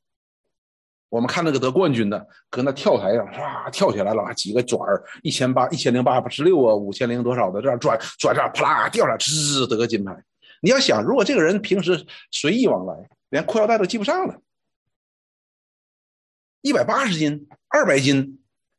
[1.08, 10.14] 我们看那个得冠军的，搁那跳台上唰跳起来了，几个转儿，一千八、一千零八十六啊，五千零多少的这样转转这，啪啦掉下来，吱得个金牌。
[10.60, 14.40] 你要想，如果这个人平时随意往来，连裤腰带都系不上了，
[16.60, 18.34] 一百八十斤、二百斤。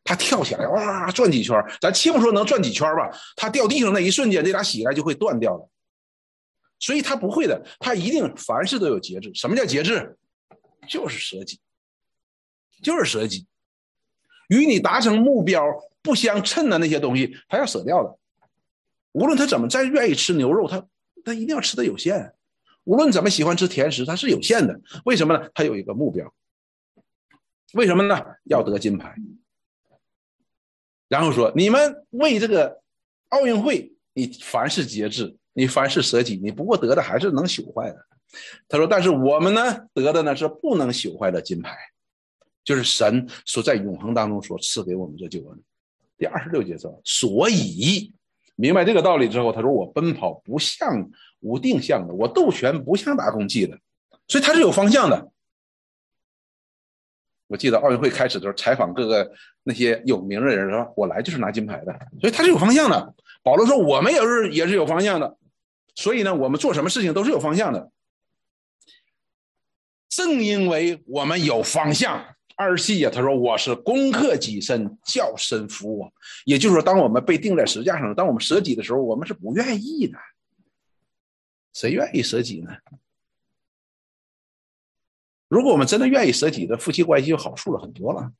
[0.10, 5.70] 他跳起来哇转几圈，咱且不说能转几圈吧，他掉地上那一瞬间，这俩膝盖就会断掉了。
[6.80, 9.32] 所以他不会的，他一定凡事都有节制。
[9.36, 10.18] 什么叫节制？
[10.88, 11.60] 就是舍己，
[12.82, 13.46] 就是舍己。
[14.48, 15.64] 与你达成目标
[16.02, 18.18] 不相称的那些东西，他要舍掉的。
[19.12, 20.84] 无论他怎么再愿意吃牛肉，他
[21.24, 22.34] 他一定要吃的有限。
[22.84, 24.82] 无论怎么喜欢吃甜食，他是有限的。
[25.06, 25.50] 为什么呢？
[25.54, 26.34] 他有一个目标。
[27.74, 28.20] 为什么呢？
[28.46, 29.14] 要得金牌。
[31.10, 32.80] 然后说：“你们为这个
[33.30, 37.98] 奥运会，你凡事节制，你凡事舍己，你不过得的还是能朽坏的。”
[38.70, 41.76] 他说：“但是我们呢，得的呢是不能朽坏的金牌，
[42.64, 45.60] 就是神所在永恒当中所赐给我们这救恩。”
[46.16, 48.14] 第二十六节说：“所以
[48.56, 53.76] 明白这个道理之后，他说：我奔跑不像无定向的，我斗拳不像打空气的，
[54.28, 55.32] 所以他是有方向的。”
[57.50, 59.30] 我记得奥运会开始的时候，采访各个
[59.64, 61.92] 那些有名的人，说我来就是拿金牌的，
[62.22, 63.16] 所以他是有方向的。
[63.42, 65.36] 保罗说，我们也是也是有方向的，
[65.96, 67.92] 所以呢，我们做什么事情都是有方向的。
[70.10, 72.24] 正因为我们有方向，
[72.56, 76.14] 二十七节他说我是攻克己身，叫身服我。
[76.46, 80.20] 也就是说，当我们被钉在石架上，当我们舍己的时候，我们是不愿意的。
[81.74, 82.72] 谁愿意舍己呢？
[85.50, 88.32] 如果我们真的愿意舍己的，夫妻关系就好处了很多了，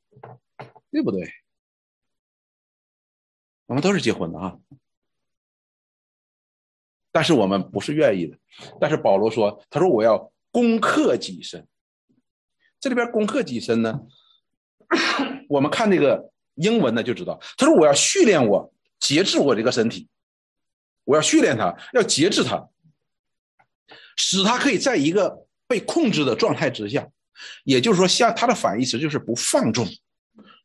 [0.90, 1.30] 对不对？
[3.66, 4.56] 我们都是结婚的啊，
[7.12, 8.38] 但是我们不是愿意的。
[8.80, 11.66] 但是保罗说：“他说我要攻克己身。”
[12.80, 14.00] 这里边攻克己身呢？
[15.50, 20.08] 我们看这个英文呢就知道，他说我要训练我节制我这个身体，
[21.04, 22.68] 我要训练他，要节制他，
[24.16, 27.08] 使他可以在一个被控制的状态之下。
[27.64, 29.86] 也就是说，像它的反义词就是不放纵，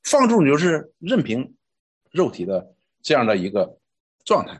[0.03, 1.56] 放纵就是任凭
[2.12, 3.78] 肉体的这样的一个
[4.24, 4.60] 状态。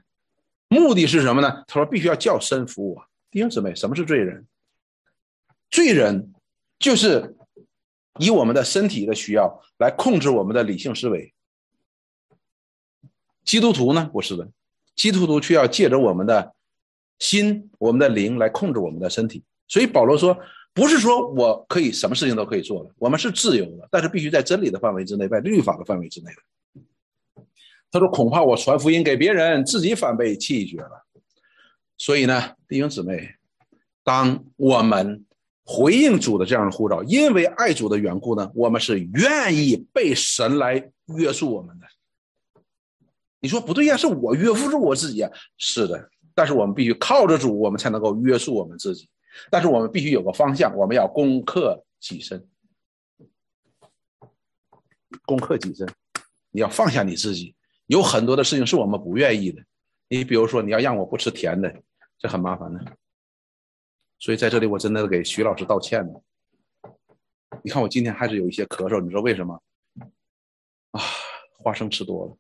[0.68, 1.66] 目的是什么呢？
[1.68, 3.08] 他说必须要叫身服我。
[3.32, 4.48] 弟兄姊妹，什么是罪人？
[5.72, 6.32] 罪人
[6.78, 7.36] 就是。
[8.18, 11.34] 以我们的身体的需要来控制我们的理性思维，
[13.44, 14.50] 基督徒呢不是的，
[14.96, 16.56] 基督徒却要借着我们的
[17.20, 19.44] 心、我们的灵来控制我们的身体。
[19.68, 20.38] 所以保罗说，
[20.74, 27.44] 不是说我可以什么事情都可以做的，我们是自由的，但是必须在真理的范围之内，在律法的范围之内的。
[27.92, 31.06] 他说：“恐怕我传福音给别人，自己反被弃绝了。”
[31.98, 33.36] 所以呢，弟兄姊妹，
[34.04, 35.24] 当我们。
[35.68, 41.88] 回应主的这样的呼召，因为爱主的缘故呢，我们是愿意被神来约束我们的。
[43.40, 45.32] 你说不对呀，是我约束住我自己啊。
[45.58, 49.10] 是的，但是我们必须靠着主，我们才能够约束我们自己。
[49.50, 52.48] 但是我们必须有个方向，我们要攻克己身，
[55.26, 55.88] 攻克己身。
[56.52, 57.54] 你要放下你自己，
[57.88, 59.62] 有很多的事情是我们不愿意的。
[60.08, 61.84] 你比如说，你要让我不吃甜的，
[62.18, 62.98] 这很麻烦的。
[64.20, 66.24] 所以在这里，我真的给徐老师道歉了。
[67.64, 69.62] 你看我今天还是有一些咳嗽，你知道为什么？
[70.92, 71.02] 啊，
[71.58, 72.38] 花生吃多了。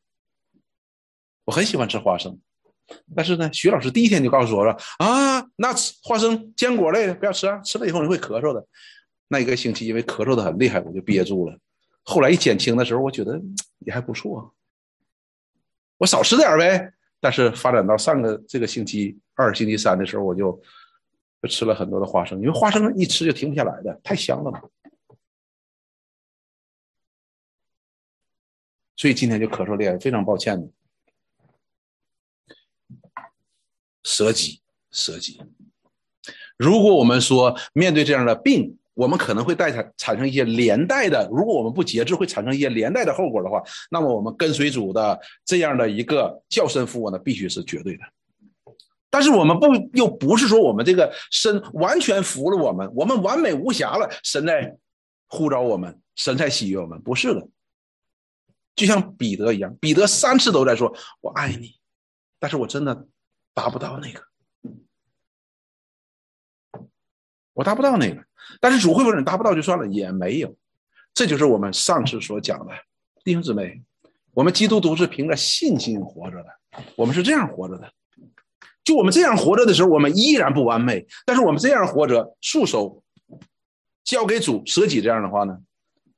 [1.43, 2.39] 我很喜欢吃花生，
[3.15, 8.65] 但是呢，徐老师第一天就告诉我说：“啊，那吃花生坚果类的不要吃啊，吃了以后你会咳嗽的。”
[9.29, 11.57] 那一个星期因为咳嗽的很厉害，我就憋住了。
[12.03, 13.41] 后来一减轻的时候，我觉得
[13.79, 14.53] 也还不错，
[15.97, 16.93] 我少吃点呗。
[17.19, 20.61] 但是发展到上个这个星期二、星期三的时候，我就。
[21.47, 24.59] 吃了很多的花生，因为花生一吃就停不下来的，太香了嘛。
[28.95, 30.67] 所以今天就咳嗽厉害，非常抱歉的。
[34.05, 35.41] 舍己，舍己。
[36.57, 48.03] 如果我们说面对这样的病，我们可能会带产产生一些连带的，如果我们不节制，会产生一些连带的后果的话，那么我们跟随主的这样的一个叫身服我呢，必须是绝对的。
[49.09, 54.77] 但是我们不又不是说我们这个身完全服了我们，我们完美无瑕了，神在
[55.27, 57.47] 呼召我们，神在喜悦我们，不是的。
[58.75, 61.75] 就像彼得一样，彼得三次都在说“我爱你”，
[62.39, 63.07] 但是我真的
[63.55, 64.23] 达不到那个，
[67.53, 68.23] 我达不到那个。
[68.59, 70.55] 但是主会不会达不到就算了，也没有。
[71.13, 72.71] 这就是我们上次所讲的
[73.23, 73.81] 弟兄姊妹，
[74.33, 77.91] 我们基督徒是凭着信心活着的，我们是这样活着的。
[78.83, 81.07] 就我们这样活着的时候，我们依然不完美。
[81.25, 83.01] 但是我们这样活着，束手
[84.03, 85.57] 交给主，舍己这样的话呢？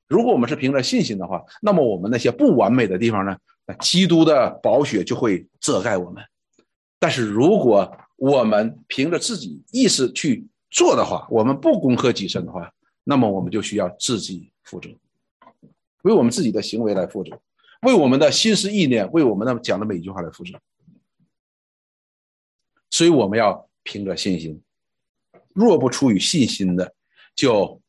[0.07, 3.37] 如果我们是凭着信心的话，那么我们那些不完美的地方呢？
[3.79, 6.23] 基督的宝血就会遮盖我们。
[6.99, 12.73] 但是如果我们凭着自己意识去做的话，我们不攻克己身的话，
[13.03, 14.89] 那么我们就需要自己负责，
[16.01, 17.39] 为我们自己的行为来负责，
[17.81, 20.59] 为我们的心思意念，为我们的讲的每一句话来负责。
[22.89, 24.61] 所以我们要凭着信心，
[25.53, 26.95] 若不出于信心的，
[27.35, 27.79] 就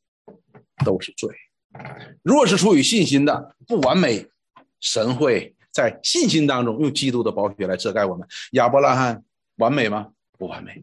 [0.85, 1.31] 都是罪；
[2.23, 4.29] 若是出于信心的，不完美，
[4.81, 8.27] 神会在信心当中用基督的宝血来遮盖我们。
[8.51, 9.23] 亚伯拉罕
[9.59, 10.09] 完美吗？
[10.37, 10.83] 不完美。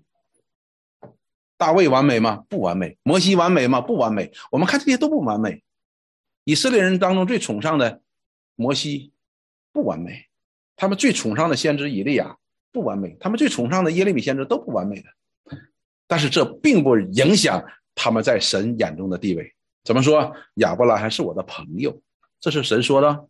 [1.57, 2.45] 大卫完美吗？
[2.47, 2.97] 不完美。
[3.03, 3.81] 摩西完美吗？
[3.81, 4.31] 不完美。
[4.51, 5.61] 我们看这些都不完美。
[6.45, 8.01] 以色列人当中最崇尚的
[8.55, 9.11] 摩西
[9.73, 10.27] 不完美，
[10.77, 12.37] 他们最崇尚的先知以利亚。
[12.71, 15.09] 不完美，他们最崇尚的耶利米先知都不完美的，
[16.07, 17.61] 但是这并不影响
[17.93, 19.53] 他们在神眼中的地位。
[19.83, 20.33] 怎么说？
[20.55, 22.01] 亚伯拉罕是我的朋友，
[22.39, 23.27] 这是神说的。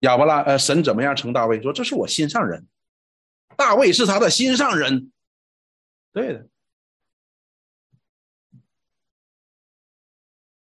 [0.00, 1.60] 亚伯拉，呃，神怎么样称大卫？
[1.60, 2.66] 说这是我心上人，
[3.56, 5.12] 大卫是他的心上人。
[6.12, 6.46] 对的。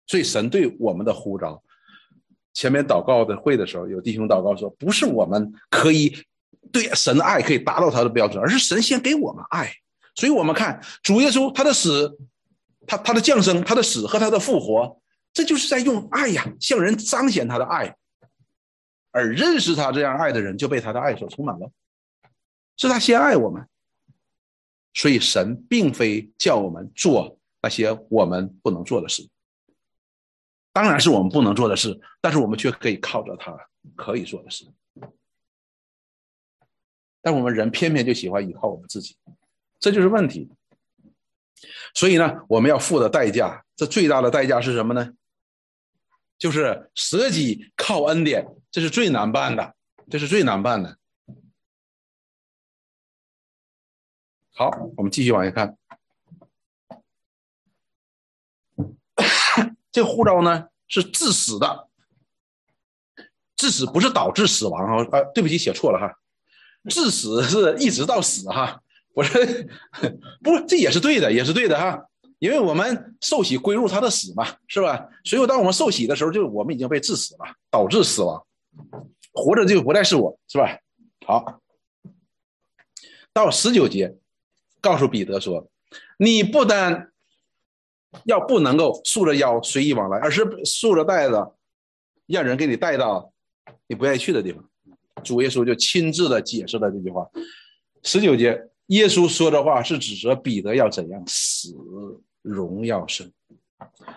[0.06, 1.62] 所以神对我们的呼召，
[2.52, 6.24] 前面祷告的会的时候，有弟兄祷告说，不是我们可以。
[6.72, 9.72] 对神的爱可以达到他的标准，而是神先给我们爱，
[10.16, 12.18] 所以我们看主耶稣他的死，
[12.84, 15.00] 他他的降生，他的死和他的复活，
[15.32, 17.94] 这就是在用爱呀，向人彰显他的爱，
[19.14, 21.70] 而认识他这样爱的人就被他的爱所充满了，
[22.76, 23.64] 是他先爱我们，
[24.92, 29.28] 所以神并非叫我们做那些我们不能做的事，
[30.72, 33.56] 当然是我们不能做的事，但是我们却可以靠着他
[33.94, 34.66] 可以做的事，
[37.22, 39.16] 但我们人偏偏就喜欢依靠我们自己，
[39.78, 40.50] 这就是问题。
[41.94, 45.14] 所以呢，我们要付的代价，这最大的代价是什么呢？
[46.36, 48.44] 就是舍己靠恩典，
[48.74, 49.72] 这是最难办的，
[50.10, 50.98] 这是最难办的。
[54.52, 55.78] 好，我们继续往下看。
[59.92, 61.88] 这护照呢是致死的，
[63.54, 65.04] 致死不是导致死亡啊！
[65.04, 66.12] 啊，对不起，写错了哈，
[66.90, 68.82] 致死是一直到死哈。
[69.12, 69.40] 我说，
[70.42, 72.08] 不，这也是对的，也是对的哈，
[72.40, 75.08] 因为我们受洗归入他的死嘛，是吧？
[75.22, 78.44] 所以当我们受洗的时候，就我们已经被致死了，导致死亡，
[79.32, 80.78] 活着就不再是我，是吧？
[81.26, 81.60] 好，
[83.32, 84.16] 到十九节，
[84.80, 85.68] 告诉彼得说，
[86.18, 87.12] 你不但
[88.24, 91.52] 要不能够束着腰随意往来，而是束着带子，
[92.26, 93.32] 让人给你带到
[93.86, 94.68] 你不愿意去的地方。
[95.22, 97.28] 主耶稣就亲自的解释了这句话，
[98.02, 98.70] 十九节。
[98.88, 101.74] 耶稣说的话是指责彼得要怎样死，
[102.42, 103.32] 荣耀神。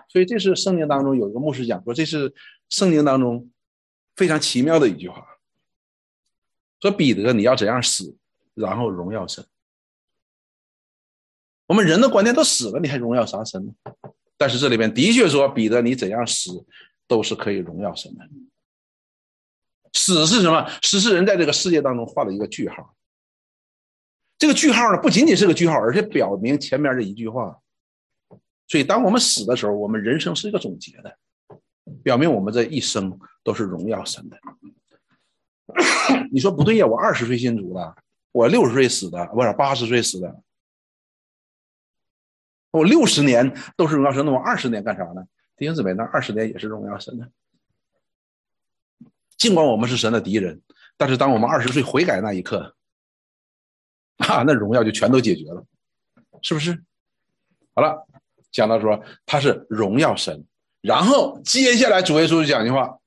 [0.09, 2.33] 所以这是圣经当中有一个牧师讲说，这是
[2.67, 3.49] 圣经当中
[4.17, 5.25] 非常奇妙的一句话，
[6.81, 8.17] 说彼得你要怎样死，
[8.55, 9.45] 然后荣耀神。
[11.67, 13.73] 我们人的观念都死了，你还荣耀啥神呢？
[14.37, 16.65] 但是这里边的确说彼得你怎样死，
[17.07, 18.27] 都是可以荣耀神的。
[19.93, 20.67] 死是什么？
[20.81, 22.95] 死是人在这个世界当中画了一个句号。
[24.37, 27.59] 这个句号呢，不仅仅是个句号，而且表明前面这一句话。
[28.67, 31.17] 所以，当我们死的时候，我们人生是一个总结的，
[32.03, 34.37] 表明我们这一生都是荣耀神的。
[36.33, 36.85] 你说不对呀？
[36.85, 37.95] 我二十岁信主的，
[38.33, 40.43] 我六十岁死的，不是八十岁死的，
[42.71, 45.25] 我六十年都是荣耀神，那我二十年干啥呢？
[45.55, 47.31] 弟兄姊妹，那二十年也是荣耀神的。
[49.37, 50.61] 尽管我们是神的敌人，
[50.97, 52.75] 但是当我们二十岁悔改那一刻。
[54.17, 55.63] 啊，那荣耀就全都解决了，
[56.41, 56.83] 是不是？
[57.73, 58.05] 好了，
[58.51, 60.45] 讲到说他是荣耀神，
[60.81, 62.97] 然后接下来主耶稣就讲一句话，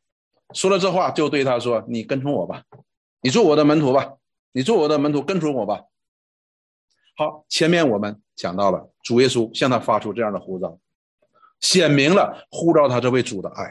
[0.52, 2.64] 说了这话就对他说：“你跟从我吧，
[3.20, 4.16] 你做我的门徒吧，
[4.52, 5.84] 你做我的门徒跟从我吧。”
[7.16, 10.78] 好，前面我们讲到了主耶稣向他发出这样的呼召，
[11.60, 13.70] 显明了呼召他这位主的爱。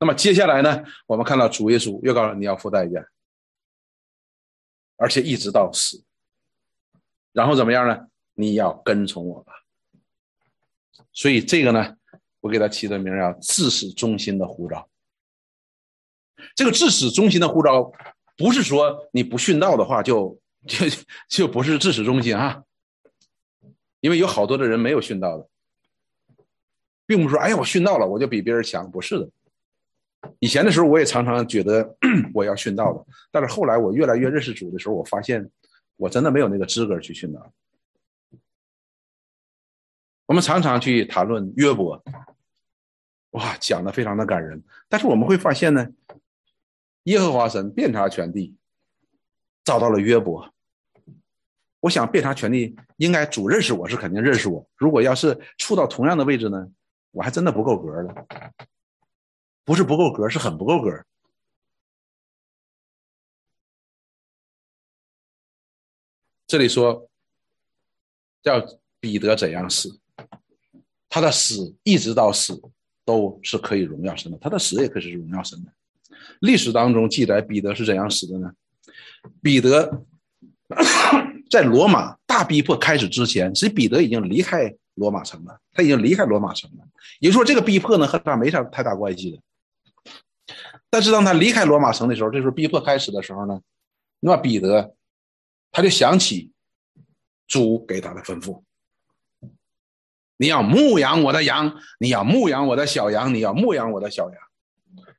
[0.00, 3.06] 那么接下来呢，我们看到主耶稣又告诉你要付代价。
[4.96, 6.02] 而且一直到死，
[7.32, 8.08] 然后怎么样呢？
[8.34, 9.52] 你要跟从我吧。
[11.12, 11.96] 所以这个呢，
[12.40, 14.88] 我给他起的名叫“自始忠心的呼召”。
[16.54, 17.92] 这个“至始忠心的呼召”，
[18.36, 20.86] 不是说你不殉道的话就就
[21.28, 22.62] 就不是至始忠心啊。
[24.00, 25.48] 因为有好多的人没有殉道的，
[27.04, 29.28] 并不是说哎呀我殉道了我就比别人强，不是的。
[30.40, 31.96] 以前的时候，我也常常觉得
[32.34, 35.50] 我要殉道的，但是后来我越来越认识主的时候，我发现
[35.96, 37.52] 我真的没有那个资格去殉道。
[40.26, 42.02] 我们常常去谈论约伯，
[43.30, 45.88] 哇，讲的非常的感人，但是我们会发现呢，
[47.08, 48.54] 耶和华神遍察全地，
[49.64, 50.52] 找到了约伯。
[51.80, 54.68] 我想遍察全地，应该主认识我是肯定认识我。
[54.76, 56.68] 如果要是处到同样的位置呢，
[57.12, 58.26] 我还真的不够格的。
[59.64, 60.90] 不是不够格，是很不够格。
[66.46, 67.08] 这里说
[68.42, 68.62] 叫
[69.00, 69.98] 彼得怎样死，
[71.08, 72.60] 他的死一直到死
[73.04, 75.72] 都是可以荣耀神的，他的死也可以是荣耀神的。
[76.40, 78.52] 历史当中记载彼得是怎样死的呢？
[79.42, 80.04] 彼得
[81.50, 86.84] 在罗马大逼迫开始之前，其实彼得已经离开罗马城了，他已经离开罗马城了。
[87.20, 89.38] 也就是说，这个逼迫呢和他没啥太大关系的。
[90.90, 93.60] 但是当他离开罗马城的时候，这时候逼迫开始的时候呢，
[94.20, 94.94] 那彼得
[95.70, 96.52] 他就想起
[97.46, 98.62] 主给他的吩咐：
[100.36, 104.38] 你要牧养我的羊，你要牧养我的小羊，你要牧养我的小羊。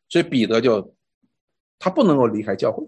[0.10, 0.95] 所以彼得就
[1.78, 2.84] 他不能够离开教会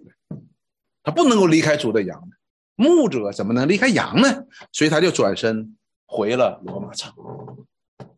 [1.03, 2.30] 他不能够离开主的羊
[2.76, 4.45] 牧者怎么能离开羊呢？
[4.72, 7.13] 所以他就转身回了罗马城。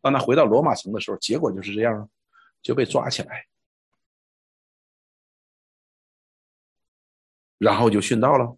[0.01, 2.09] 当他回到罗马城的时候，结果就是这样，
[2.61, 3.45] 就被抓起来。
[7.57, 8.57] 然后就殉道了。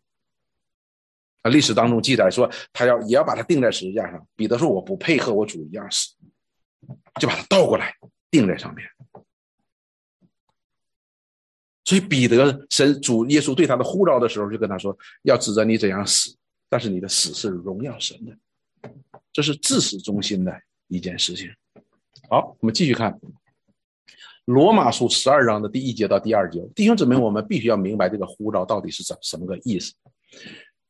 [1.41, 4.27] 啊，历史当中记载说，他要也要把他钉在十字架上。
[4.35, 6.15] 彼得说：“我不配和我主一样死。”
[7.19, 7.95] 就把他倒过来
[8.29, 8.87] 钉在上面。
[11.85, 16.35] 所以彼得神主耶稣对他的呼召的时候，就跟他说：“要指着你怎样死，
[16.67, 18.91] 但是你的死是荣耀神的。”
[19.31, 20.53] 这是至始中心的
[20.87, 21.49] 一件事情。
[22.29, 23.17] 好，我们继续看
[24.45, 26.61] 罗马书十二章的第一节到第二节。
[26.75, 29.93] 弟兄姊妹，我们必须要明白这个呼召到底是怎什么个意思。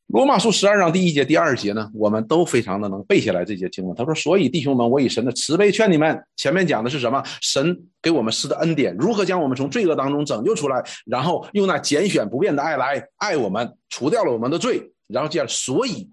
[0.07, 3.93] 罗马书十二章第一节、第二节呢，我们都非常的能背下来这些经文。
[3.95, 7.21] 他说：“所以弟兄们，我以神的慈悲劝你们。”前面讲的是什么？
[7.41, 16.09] 神给我们施的恩典，如何将我们从罪恶当中拯救出来，然后用那拣选不变的爱来爱我们，除掉了我们的罪，然后接着，所以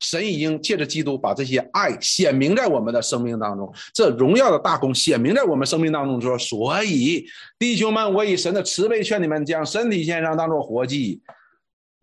[0.00, 6.20] 神已经借着基督把这些爱显明在我们的生命当中，这荣耀的大功显明在我们生命当中。
[6.20, 7.26] 说：“所以
[7.58, 11.20] 弟兄们，我以神的慈悲劝你们，将身体献上，当做活祭。”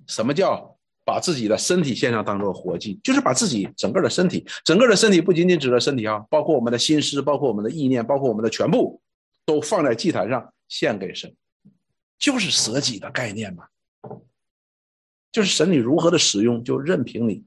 [0.08, 0.73] 什么叫？
[1.06, 9.02] 把自己的身体献上当做活祭，就是把自己整个的身体，整个的身体不仅仅指的身体啊，包括我们的心思，包括我们的意念，包括我们的全部，
[9.46, 11.36] 都放在祭坛上献给神，
[12.18, 13.66] 就是舍己的概念嘛。
[15.32, 17.44] 就是神你如何的使用，就任凭你。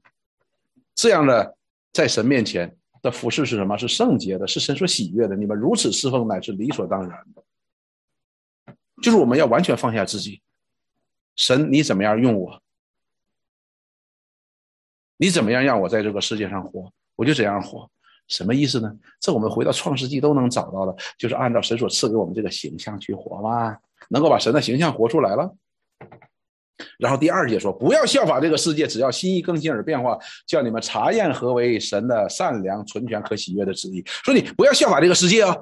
[0.93, 1.55] 这样的
[1.93, 3.77] 在神面前的服饰是什么？
[3.77, 5.35] 是圣洁的，是神所喜悦的。
[5.35, 7.43] 你们如此侍奉乃是理所当然的。
[9.01, 10.41] 就是我们要完全放下自己，
[11.35, 12.61] 神你怎么样用我？
[15.17, 17.89] 你怎么样让我在这个世界上活，我就怎样活，
[18.27, 18.91] 什么意思呢？
[19.19, 23.75] 这我们回到创世纪都能找到的，就是按照神所赐给我们这个形象去活嘛，
[24.09, 25.53] 能够把神的形象活出来了。
[26.99, 30.15] 然后第二节说，不要效法这个世界，只要心意更新而变化，
[30.45, 34.03] 叫你们查验何为神的善良、纯全、可喜悦的旨意。
[34.05, 35.55] 说你不要效法这个世界啊，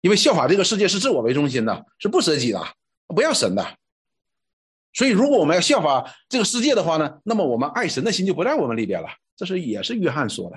[0.00, 2.60] 因为效法这个世界是自我为中心的，是不舍己的，
[3.14, 3.64] 不要神的。
[4.94, 9.08] 所以，如果我们要效法这个世界的话呢，那么我们爱神的心就不在我们里边了。
[9.36, 10.56] 这是也是约翰说的。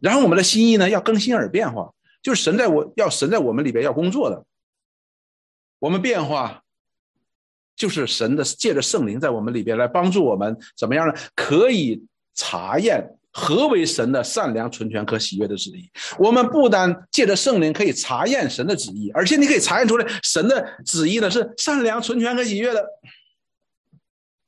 [0.00, 1.92] 然后我们的心意呢，要更新而变化，
[2.22, 4.46] 就是神在我要神在我们里边要工作的。
[5.78, 6.62] 我们变化，
[7.76, 11.14] 就是神的借着圣灵在我们里边来帮助我们怎么样呢？
[11.34, 12.02] 可以
[12.34, 15.90] 查验何为神的善良、纯全、可喜悦的旨意。
[16.18, 22.84] 我们不单借着圣灵可以查验神的旨意，而且你可以查验出来神的旨意呢是善良、纯全和喜悦的。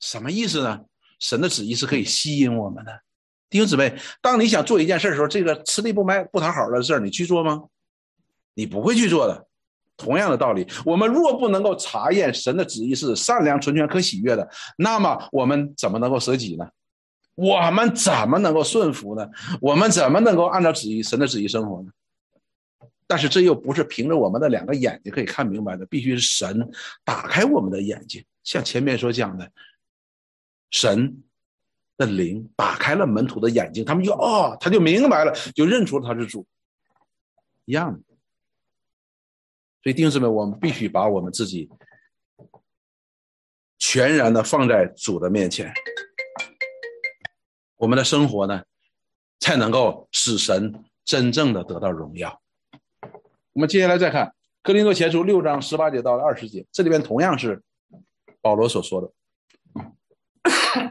[0.00, 0.80] 什么意思呢？
[1.20, 3.00] 神的旨意是可以吸引我们的
[3.48, 3.94] 弟兄姊妹。
[4.20, 7.62] 当你想做一件事的时候，这个吃力不卖不讨好的事儿，你去做吗？
[8.54, 9.46] 你不会去做的。
[9.96, 16.66] 同样的道理，我们若不能够查验神的旨意是善良、纯全、可喜悦的，那么我们怎么能够舍己呢？
[17.34, 19.28] 我们怎么能够顺服呢？
[19.60, 21.90] 我们怎么能够按照旨意、神的旨意生活呢？
[23.06, 26.70] 但是这又不是凭着我们的两个眼睛可以看明白的，必须是神
[27.04, 29.50] 打开我们的眼睛，像前面所讲的。
[30.70, 31.22] 神
[31.98, 36.46] 的灵打开了门徒的眼睛，他们就哦，他就明白了，就认出了他是主，
[37.66, 38.00] 一样的。
[39.82, 41.68] 所以弟兄姊妹，我们必须把我们自己
[43.78, 45.70] 全然的放在主的面前，
[47.82, 48.62] 我们的生活呢，
[49.40, 52.40] 才能够使神真正的得到荣耀。
[53.54, 54.26] 我们接下来再看
[54.62, 57.60] 《哥林多前书》六章十八节到二十节，这里边同样是
[58.40, 59.10] 保罗所说的。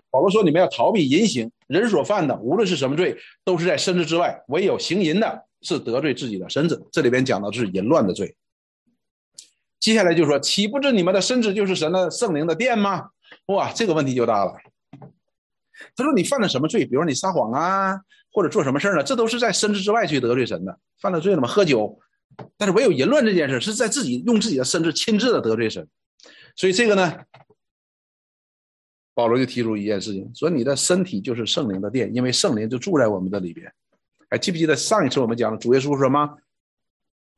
[0.10, 8.36] 保罗说：“你们要逃避淫行，人所犯的，无论是什么罪，都是在身子之外；唯有行淫的，是得罪自己的身子。”这里边讲的是淫乱的罪。
[9.80, 13.12] 接下来就说：“岂不知你们的身子就是神的圣灵的殿吗？”
[13.48, 14.54] 哇，这个问题就大了。
[15.96, 16.86] 他说：“你犯了什么罪？
[16.86, 18.00] 比如你撒谎啊，
[18.32, 19.04] 或者做什么事儿呢？
[19.04, 20.78] 这都是在身子之外去得罪神的。
[21.00, 21.48] 犯了罪了吗？
[21.48, 22.00] 喝酒，
[22.58, 25.88] 但是唯有淫乱这件事，是在自己用自己的身子亲自的得罪神。
[26.56, 27.14] 所以这个呢？”
[29.14, 33.72] 保罗就提出一件事情，说你的身体就是圣灵的殿，因为圣灵就住在我们的里边。
[34.30, 36.38] 还记不记得上一次我们讲的主耶稣说什么？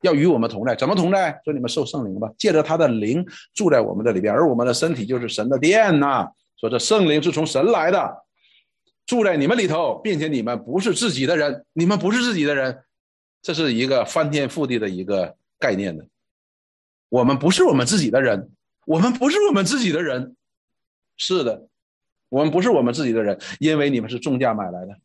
[0.02, 1.40] 要与我们同在，怎么同在？
[1.44, 6.28] 说你们受圣灵吧，借着他的灵住在我们的里边，而我们的身体就是神的殿呐。
[6.60, 8.23] 说这圣灵是从神来的，
[9.06, 12.84] 住在你们里头，并且你们不是自己的人，你们不是自己的人，
[13.42, 16.06] 这是一个翻天覆地的一个概念的。
[17.08, 18.50] 我们不是我们自己的人，
[18.86, 20.36] 我们不是我们自己的人。
[21.16, 21.68] 是的，
[22.28, 24.98] 我们不是我们自己的人，因为你们是重价买来的。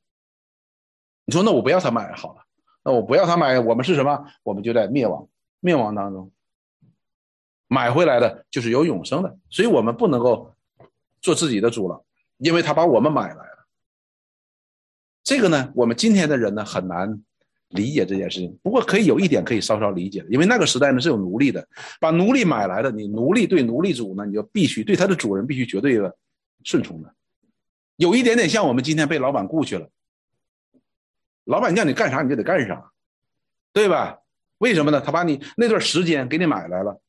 [1.26, 2.44] 你说那我不要他买好了，
[2.84, 4.26] 那我不要他买，我们是什么？
[4.42, 5.28] 我们就在灭亡，
[5.60, 6.32] 灭亡当中。
[7.68, 10.56] 买回来的就是有永生的，所以我们不能够
[11.22, 12.04] 做自己的主了，
[12.38, 13.49] 因为他把我们买来了。
[15.24, 17.22] 这个呢，我们今天的人呢很难。
[17.74, 21.64] 理解这件事情，不过可以有一点可以稍稍理解的，因为那个时代呢是有奴隶的，
[22.00, 26.18] 把奴隶买来的，你奴隶对奴隶主呢，你就必须对他的主人必须绝对的
[26.64, 27.14] 顺从的，
[27.98, 29.88] 有一点点像我们今天被老板雇去了，
[31.44, 32.90] 老板叫你干啥你就得干啥，
[33.72, 34.18] 对吧？
[34.58, 35.00] 为什么呢？
[35.00, 37.00] 他把你那段时间给你买来了，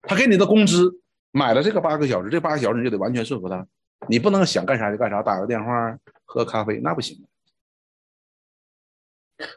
[0.00, 3.66] 他给你的工资买了这个八个小时，这八个小时你就得完全顺服他，
[4.08, 7.22] 你不能想干啥就干啥，打个电话喝咖啡那不行。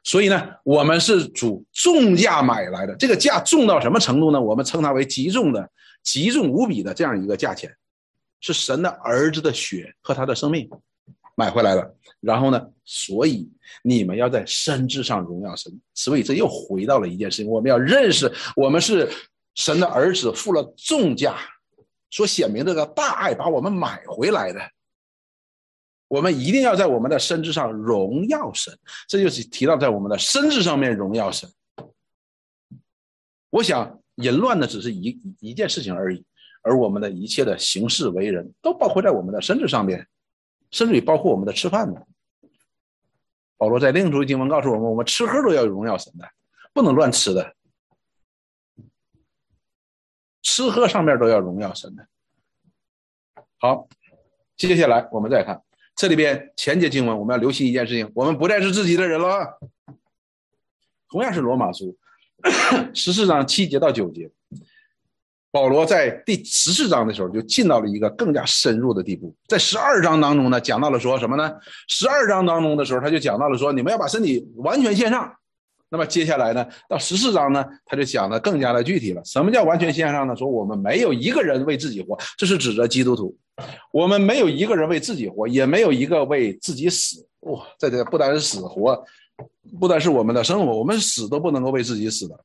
[0.04, 4.42] 所以呢，我们是主重价买来的，这个价重到什么程度呢？
[4.42, 5.70] 我们称它为极重的、
[6.04, 7.74] 极重无比的这样一个价钱，
[8.40, 10.70] 是神的儿子的血和他的生命
[11.36, 11.96] 买回来的。
[12.22, 13.50] 然后呢，所以
[13.84, 15.72] 你们要在身之上荣耀神。
[15.94, 19.10] 所以这又回到了一件事情：我们要认识，我们是
[19.54, 21.38] 神的儿子，付了重价，
[22.10, 24.60] 所显明这个大爱把我们买回来的。
[26.08, 28.78] 我们一定要在我们的身之上荣耀神，
[29.08, 31.50] 这就是提到在我们的身子上面荣耀神。
[33.50, 36.24] 我想淫乱的只是一一件事情而已，
[36.62, 40.08] 而我们的一切的行事为人，都包括在我们的身子上面，
[40.72, 42.06] 甚至于包括我们的吃饭的。
[43.58, 46.30] 保罗在另一处经文告诉我们，我们吃喝都要荣耀神的，
[46.74, 47.56] 不能乱吃的，
[50.44, 52.08] 吃喝上面都要荣耀神的。
[53.58, 53.88] 好，
[54.56, 55.64] 接下来我们再看。
[55.96, 59.60] 这里边前节经文，我们要留心一件事情：我们不再是自己的人了。
[61.10, 61.96] 同样是罗马书
[62.94, 64.30] 十四章七节到九节，
[65.52, 69.34] 保罗在第十四章的时候就进到了一个更加深入的地步。
[69.48, 71.50] 在十二章当中呢，讲到了说什么呢？
[71.88, 75.34] 十二章当中的时候，他就讲到了说，你们要把身体完全献上。
[75.88, 79.24] 那么接下来呢，到十四章呢，他就讲的更加的具体了。
[79.24, 80.36] 什么叫完全献上呢？
[80.36, 83.38] 说我们没有一个人为自己活，这是指着基督徒。
[83.92, 87.28] 我们没有一个人为自己活，也没有一个为自己死。
[87.42, 89.06] 哇，在这不单是死活，
[89.80, 92.44] 不单是我们的生活，我们死都不能够为自己死的。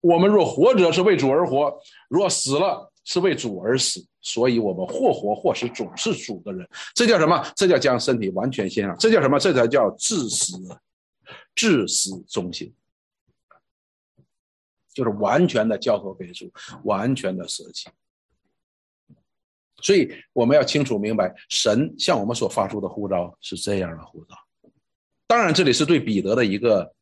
[0.00, 1.78] 我们若活着是为主而活，
[2.08, 4.04] 若死了是为主而死。
[4.22, 6.68] 所以，我们或活或死，总是主的人。
[6.94, 7.42] 这叫什么？
[7.56, 8.96] 这叫将身体完全献上。
[8.98, 9.38] 这叫什么？
[9.38, 10.56] 这才叫至死。
[11.54, 12.72] 至死忠心，
[14.92, 16.50] 就是完全的交托给主，
[16.84, 17.88] 完全的舍弃。
[19.82, 24.36] 所以我们要清楚明白，神向我们所发出的呼召是这样的呼召。
[25.26, 26.94] 当然，这里是对彼得的一个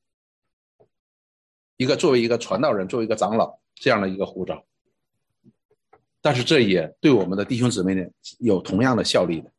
[1.76, 4.64] 一个作为一个传道人，作为一个长老这样的一个呼召。
[6.20, 8.04] 但是，这也对我们的弟兄姊妹呢
[8.38, 9.50] 有同样的效力的。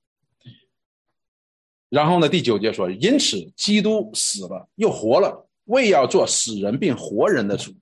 [1.89, 2.29] 然后呢？
[2.29, 7.73] 第九节说：“因此，基督死了又活了，为要做死人并活人的主。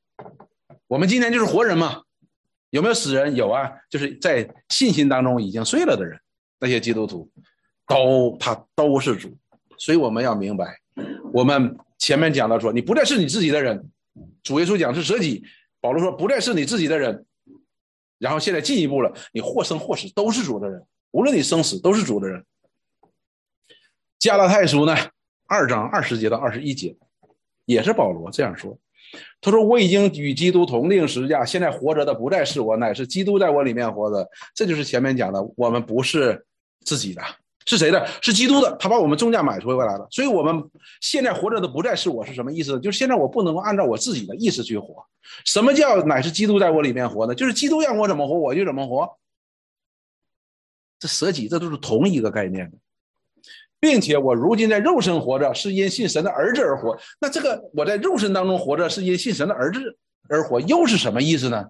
[0.87, 2.03] 我们今天就是活人嘛？
[2.69, 3.35] 有没有死人？
[3.35, 6.19] 有啊，就是在信心当中已经睡了的人，
[6.59, 7.29] 那些基督徒，
[7.87, 9.35] 都他都是主。
[9.77, 10.79] 所以我们要明白，
[11.31, 13.89] 我们前面讲到说，你不再是你自己的人。
[14.43, 15.43] 主耶稣讲是舍己，
[15.79, 17.25] 保罗说不再是你自己的人。
[18.17, 22.43] 然后现在进一步了，你或生或死都是主的人，无论你生死都是主的人。”
[24.17, 24.95] 加拉太书呢，
[25.45, 26.97] 二章二十节到二十一节，
[27.65, 28.75] 也是保罗这样说。
[29.39, 36.45] 他说：“我已经与基督同定十字架，现在活着的不再是我，乃是基督在我里面活着。”这就是前面讲的，我们不是
[36.83, 37.21] 自己的，
[37.65, 38.07] 是谁的？
[38.21, 38.75] 是基督的。
[38.79, 40.07] 他把我们重价买回来了。
[40.11, 40.63] 所以，我们
[41.01, 42.79] 现在活着的不再是我，是什么意思？
[42.79, 45.05] 就是现在我不能够按照我自己的意思去活。
[45.45, 47.35] 什么叫乃是基督在我里面活呢？
[47.35, 49.17] 就是基督让我怎么活，我就怎么活。
[50.99, 52.77] 这舍己，这都是同一个概念的。
[53.79, 56.99] 并且我如今在肉身活着，是因信神的儿子而活。
[57.21, 59.97] 那这个我在肉身当中活着，是因信神的儿子
[60.27, 61.69] 而活，又是什么意思呢？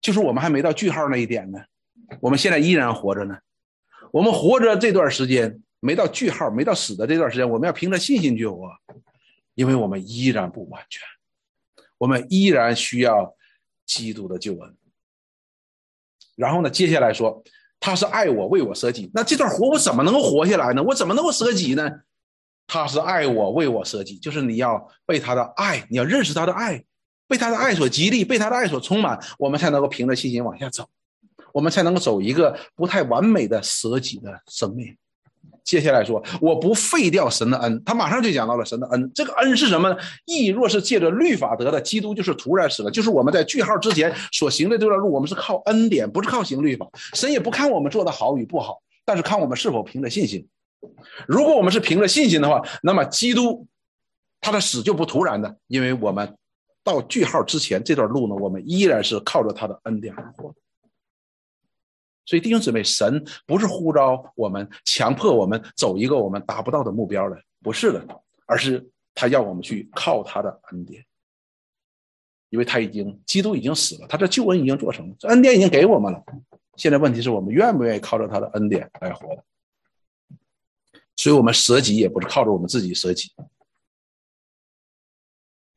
[0.00, 1.60] 就是我们还没到句号那一点呢，
[2.20, 3.38] 我们现在依然活着呢。
[4.12, 8.68] 我们活着这段时间没到句号，没到死的这段时间，我们要凭着信心去活，
[9.54, 11.02] 因为我们依然不完全，
[11.98, 13.36] 我们依然需要
[13.86, 14.76] 基督的救恩。
[16.34, 17.44] 然后呢，接下来说。
[17.80, 19.10] 他是爱我，为我舍己。
[19.14, 20.82] 那这段活我怎么能够活下来呢？
[20.82, 21.90] 我怎么能够舍己呢？
[22.66, 26.84] 他是爱我，为我舍己，就是你要被他的爱，你要认识他的爱，
[27.26, 30.88] 被他的爱所激励，被他的爱所充满，我们才能够凭着信心往下走，
[31.52, 34.96] 我们才能够走一个不太完美的舍己的生命。
[35.64, 39.10] 接下来说，我不废掉神的恩，他马上就讲到了神的恩。
[39.14, 39.96] 这个恩是什么呢？
[40.24, 42.90] 义若是借着律法得的，基督就是突然死了。
[42.90, 46.88] 就是我们在句号之前所行的这段路，我们是靠恩典，不是靠行律法。
[47.14, 50.46] 神也不看我们做的好与不好，但是看我们是否凭着信心。
[51.26, 53.66] 如果我们是凭着信心的话，那么基督
[54.40, 56.34] 他的死就不突然的，因为我们
[56.82, 60.54] 到句号之前这段路呢，我们依然是靠着他的恩典而活的。
[62.30, 68.06] 所以弟兄姊妹，神不是呼召我们、强迫我们走一个我们达不到的目标的，不是的，
[68.46, 71.04] 而是他要我们去靠他的恩典，
[72.50, 76.22] 因为他已经基督已经死了，他的救恩已经做成了，这恩典已经给我们了。
[76.76, 79.44] 现在问题是我们愿不愿意靠着他的恩典来活的？
[81.16, 83.32] 所以我们舍己也不是靠着我们自己舍己。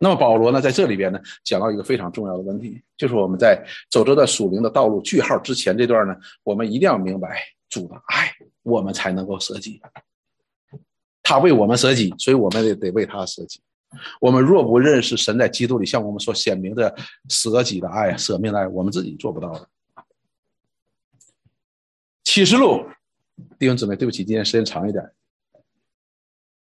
[0.03, 8.29] 那么保罗呢，在这里边呢，讲到一个非常重要的问题，就是我们在走这段属灵的道路句号之前这段呢，我们一定要明白主的爱，
[8.63, 9.81] 我们才能够舍己。
[11.21, 13.61] 他为我们舍己，所以我们也得为他舍己。
[14.19, 16.93] 我们若不认识神在基督里向我们所显明的
[17.29, 19.69] 舍己的爱、舍命的爱，我们自己做不到的。
[22.25, 22.85] 启示录，
[23.57, 25.09] 弟兄姊妹，对不起，今天时间长一点。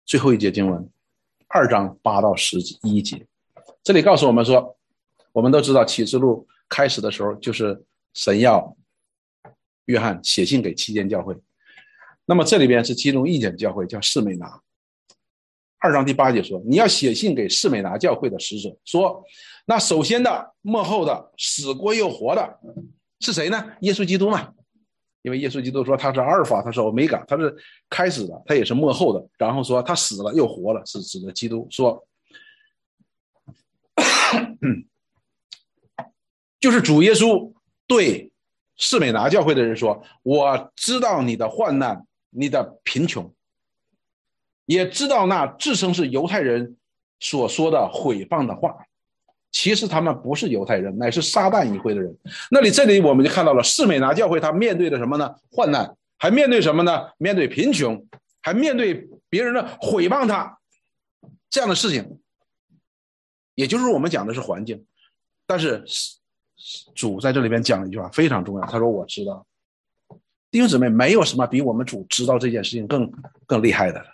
[0.06, 0.90] 最后一节经文，
[1.48, 3.26] 二章八到十一节，
[3.84, 4.78] 这里告诉我们说，
[5.32, 8.76] 我们都知道启示录开始的时候就是神要
[9.86, 11.36] 约翰写信给七间教会。
[12.26, 14.60] 那么这里边是其中一间教会，叫士美拿。
[15.78, 19.24] 二章第八节说：“你要写信给士美拿教会的使者，说，
[19.68, 22.60] 那首先的、幕后的、死过又活的，
[23.20, 23.64] 是谁呢？
[23.82, 24.55] 耶稣基督嘛。
[25.26, 27.54] 因为耶稣基督说他是阿尔法，他是欧米伽，他是
[27.90, 29.28] 开始的，他也是幕后的。
[29.38, 31.68] 然后说他死了又活了，是指的基督。
[31.72, 32.08] 说，
[36.60, 37.52] 就是主耶稣
[37.88, 38.32] 对
[38.78, 42.06] 士美拿教会的人说：我知道你的患难。”
[42.38, 43.34] 你的贫穷，
[44.66, 46.76] 也知道那自称是犹太人
[47.18, 48.76] 所说的毁谤的话，
[49.56, 52.14] 其实他们不是犹太人，乃是撒旦一会的人。
[52.52, 55.34] 那里这里我们就看到了士美拿教会，他面对的什么呢？
[55.50, 57.10] 患难，还面对什么呢？
[57.18, 58.06] 面对贫穷，
[58.42, 60.60] 还面对别人的毁谤他
[61.50, 62.20] 这样的事情。
[63.54, 64.86] 也就是我们讲的是环境，
[65.48, 65.86] 但是
[66.94, 69.48] 主在这里边讲了一句话非常重要，他说：“我知道。”
[70.52, 73.10] 弟兄姊妹，没有什么比我们主知道这件事情更
[73.46, 74.08] 更厉害的了。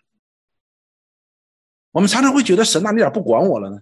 [1.92, 3.82] 我们常常会觉得神哪，你咋不管我了呢？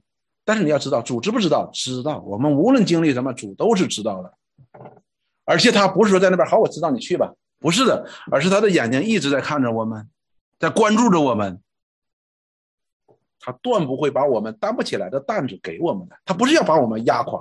[0.49, 1.69] 但是你要知道，主知不知道？
[1.71, 2.19] 知道。
[2.25, 4.33] 我们无论经历什么，主都是知道的。
[5.45, 10.09] 而且他不是说在那边好，我知道你去吧，不是的，而是他的眼睛一直在看着我们，
[10.57, 11.61] 在关注着我们。
[13.39, 17.39] 他断不会把我们担不起来的担子给我们的，他不是要把我们压垮。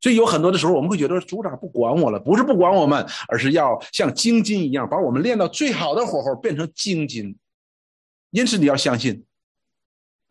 [0.00, 7.36] 所以有很多的时候，我们会觉得组长不管我了，不是不管我们，而是要像精金一样把我们练到最好的火候，变成精金。
[8.30, 9.26] 因此，你要相信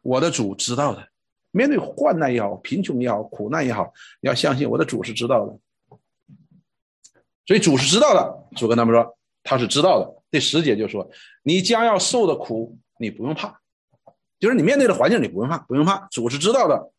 [0.02, 1.11] 我的主知道的。
[1.52, 5.58] 面对患难也好，贫穷也好，苦难也好，你要相信我的主是知道的。
[7.46, 8.58] 所以主是知道的。
[8.58, 10.24] 主跟他们说，他是知道的。
[10.30, 11.10] 第十节就说
[11.44, 13.60] ：“你将要受的苦，你不用怕，
[14.40, 16.08] 就是你面对的环境，你不用怕，不用怕。
[16.12, 16.92] 主是知道的。”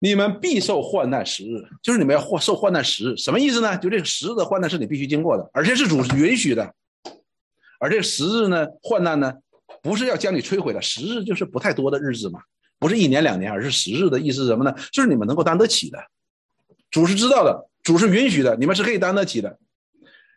[0.00, 3.76] 你们必受患难时日，就是你们要受患难时日，什么意思呢？
[3.78, 6.72] 就这个时日的患难是你必须经过的，而且是主允许的。
[7.80, 9.34] 而这时日呢，患难呢，
[9.82, 12.40] 不是要将你摧毁的，时日就是不太多的日子嘛，
[12.78, 14.72] 不是一年两年，而是时日的意思是什么呢？
[14.92, 15.98] 就是你们能够担得起的，
[16.90, 19.58] 主是知道的，主是允许的，你们是可以担得起的。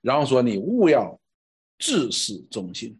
[0.01, 1.19] 然后说你勿要
[1.77, 2.99] 至死忠心，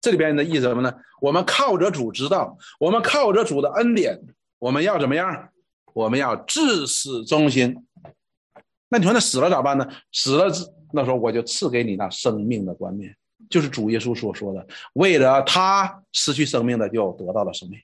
[0.00, 0.92] 这里边的意思什么呢？
[1.20, 4.20] 我们靠着主知道，我们靠着主的恩典。
[4.58, 5.50] 我们要怎么样？
[5.92, 7.86] 我们要至死忠心。
[8.88, 9.86] 那你说那死了咋办呢？
[10.12, 10.46] 死了，
[10.92, 13.14] 那时候我就赐给你那生命的观念，
[13.48, 17.80] 就是主耶稣所说的：为了他失去生命的，就得到了生命。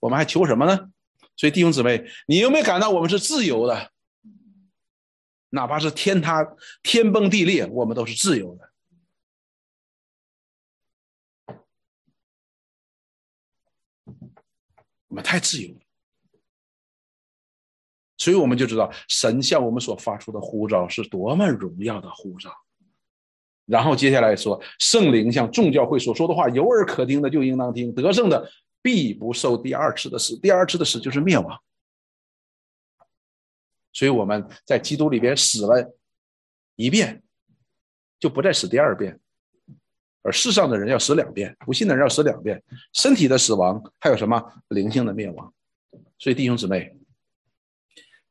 [0.00, 0.90] 我们还求什么呢？
[1.36, 3.90] 所以弟兄姊妹，你有没有感到我们是自由的？
[5.50, 8.70] 哪怕是天塌、天崩地裂，我们都是自由的。
[15.06, 15.80] 我们太自由了。
[18.16, 22.50] 所以我们就知道神向我们所发出的呼召是多么荣耀的呼召。
[23.66, 28.50] 然后接下来说，圣灵像众教会所说的话，有耳可听的就应当听，得胜的
[28.82, 30.38] 必不受第二次的死。
[30.38, 31.58] 第二次的死就是灭亡。
[33.92, 35.96] 所以我们在基督里边死了
[36.76, 37.22] 一遍，
[38.18, 39.18] 就不再死第二遍。
[40.22, 42.62] 而世上的人要死两遍，不信的人要死两遍。
[42.92, 45.52] 身体的死亡还有什么灵性的灭亡？
[46.18, 46.96] 所以弟兄姊妹。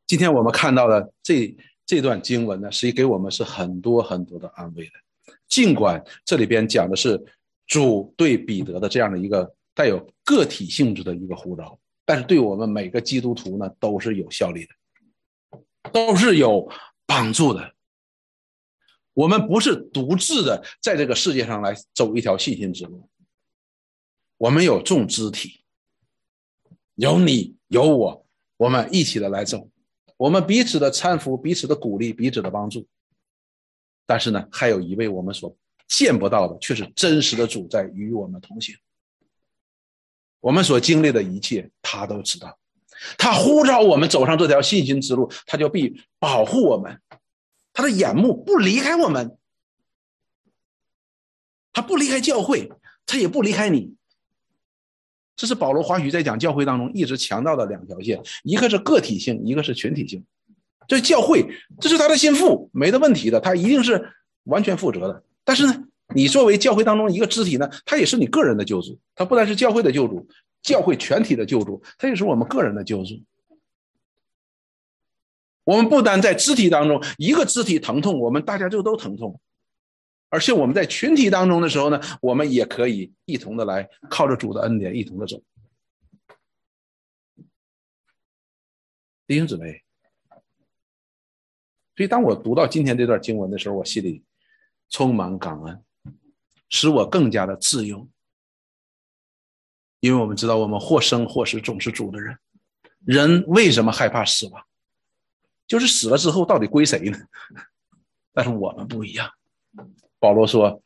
[0.05, 1.55] 今天我们看到的这
[1.85, 5.02] 这段经文呢，实际给我们是很多很多的安慰的。
[5.53, 7.23] 尽管这里边讲的是
[7.67, 16.67] 主对彼得的这样的一个带有个体性质的一个呼召，但是对我们每个基督徒呢都是有效力的，都是有
[17.05, 17.71] 帮助的。
[19.13, 23.07] 我们不是独自的在这个世界上来走一条信心之路，
[24.38, 25.63] 我们有众肢体，
[26.95, 28.25] 有你有我，
[28.57, 29.69] 我们一起的来走。
[30.17, 32.88] 我们彼此的搀扶，彼此的鼓励，彼此的帮助。
[34.05, 35.55] 但是呢，还有一位我们所
[35.88, 38.75] 见不到的，却是真实的主在与我们同行。
[40.39, 42.59] 我们所经历的一切，他都知道。
[43.17, 47.01] 他呼召我们走上这条信心之路，他就必保护我们。
[47.73, 49.38] 他的眼目不离开我们，
[51.71, 52.71] 他不离开教会，
[53.05, 53.95] 他也不离开你。
[55.35, 60.23] 这是保罗华许在讲教会当中一直强调的两条线，一个是个体性，一个是群体性。
[60.88, 61.47] 这教会，
[61.80, 65.23] 这是他的心腹，没得问题的，他一定是完全负责的。
[65.43, 65.84] 但是呢，
[66.15, 70.27] 你作为教会当中一个肢体呢，他也是你个人的救主，他不但是教会的救主，
[70.61, 73.22] 教会全体的救主，他也是我们个人的救主。
[75.64, 79.39] 我们不单在肢体当中，一个肢体疼痛，我们大家就都疼痛。
[80.30, 85.41] 而且我们在群体当中的时候呢，我们也可以一同的来靠着主的恩典一同的走。
[89.27, 89.82] 弟兄姊妹，
[91.95, 94.24] 所以当我读到今天这段经文的时候，我心里
[94.90, 95.84] 充满感恩，
[96.70, 98.07] 使我更加的自由。
[99.99, 102.38] 因为我们知道，我们或生或死总是主的人。
[103.06, 104.65] 人为什么害怕死亡？
[105.68, 107.18] 就是死了之后到底归谁呢？
[108.34, 109.30] 但是我们不一样。
[110.20, 110.82] 保罗说：“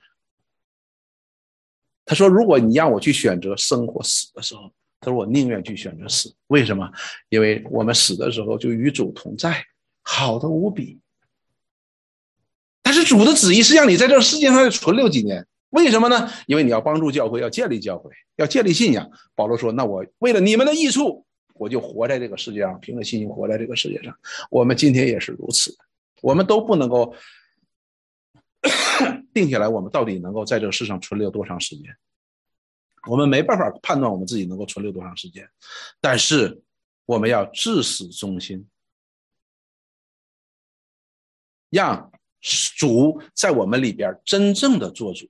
[2.06, 6.36] 他说，如果你让我去选择生或死的时候，他说我宁愿去选择死。
[6.48, 6.92] 为什么？
[7.30, 9.64] 因为我们死的时候就与主同在，
[10.10, 11.02] 好的无比。
[12.82, 15.46] 但是主的旨意是让你在这个世界上存留几年。
[15.72, 16.32] 为什么呢？
[16.46, 19.12] 因为你要帮助教会，要建立教会，要建立信仰。
[19.36, 21.26] 保罗说：那我为了你们的益处，
[21.56, 24.18] 我就活在这个世界上，凭着信心活在这个世界上。
[24.50, 25.78] 我们今天也是如此，
[26.22, 27.14] 我们都不能够。
[29.34, 31.94] ”定下来，我们到底能够在这个世上存留多长时间？
[33.08, 35.48] 我们没办法判断我们自己能够存留多长时间，
[36.00, 36.62] 但是
[37.06, 38.66] 我们要至死忠心，
[41.70, 42.12] 让
[42.78, 45.28] 主在我们里边真正的做主。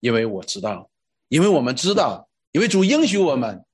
[0.00, 0.90] 因为我知道，
[1.28, 3.64] 因为我们知道，因为主应许我们，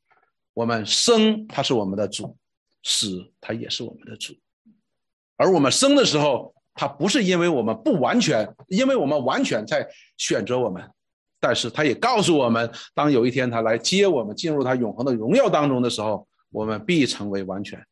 [0.54, 2.36] 我们生他是我们的主，
[2.82, 4.34] 死他也是我们的主，
[5.36, 6.54] 而我们生的时候。
[6.72, 10.82] 他不是因为我们不完全，因为我们完全在选择我们，
[11.38, 17.84] 但是他也告诉我们，当有一天他来接我们进入他永恒的荣耀当中的时候，我们必成为完全。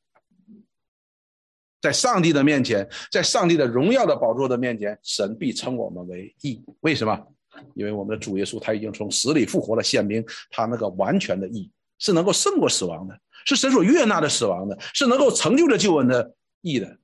[1.81, 6.63] 在上帝的面前，在上帝的荣耀的宝座的面前，神必称我们为义。
[6.81, 7.27] 为什么？
[7.75, 16.99] 因为我们的主耶稣他已经从死里复活了，显明他那个完全的义是能够胜过死亡的，是神所悦纳的死亡的，是能够成就着救恩的义的，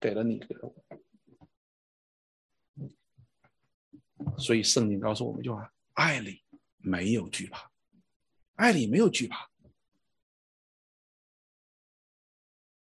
[0.00, 0.74] 给了你，给了我。
[4.38, 6.42] 所以圣经告诉我们一句话：爱里
[6.78, 7.70] 没有惧怕，
[8.54, 9.49] 爱里没有惧怕，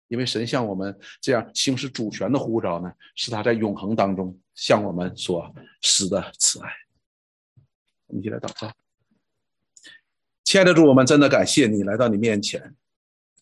[0.08, 6.70] 因为神向我们这样行使主权的呼召呢，是他在永恒当中向我们所施的慈爱。
[8.06, 8.72] 我们一起来祷告，
[10.44, 12.74] 亲爱的主，我们真的感谢你来到你面前，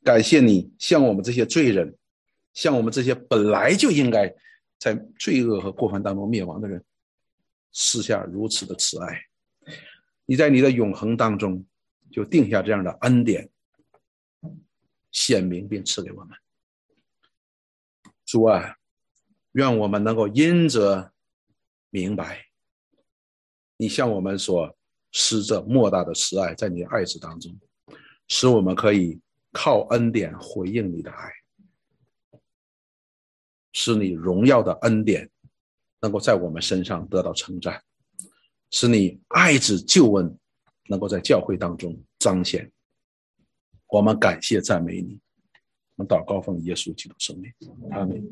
[0.02, 1.94] 感谢你向我们这些罪人，
[2.54, 4.34] 向我们这些本来就应该
[4.78, 6.82] 在罪恶和过犯当中灭亡的人。
[7.76, 9.20] 施下如此的慈爱，
[10.26, 11.66] 你在你的永恒当中
[12.10, 13.50] 就定下这样的恩典，
[15.10, 16.38] 显明并赐给我们。
[18.34, 18.74] 主啊，
[19.52, 21.12] 愿我们能够因着
[21.90, 22.44] 明白，
[23.76, 24.76] 你向我们所
[25.12, 27.56] 施这莫大的慈爱，在你的爱子当中，
[28.26, 29.20] 使我们可以
[29.52, 31.30] 靠恩典回应你的爱，
[33.72, 35.30] 使你荣耀的恩典。
[36.00, 37.80] 能够在我们身上得到称赞，
[38.72, 40.36] 使你爱子救恩
[40.88, 42.68] 能够在教会当中彰显。
[43.86, 45.20] 我们感谢赞美你，
[45.96, 47.52] 我们祷告奉耶稣基督圣名，
[47.90, 48.22] 阿门。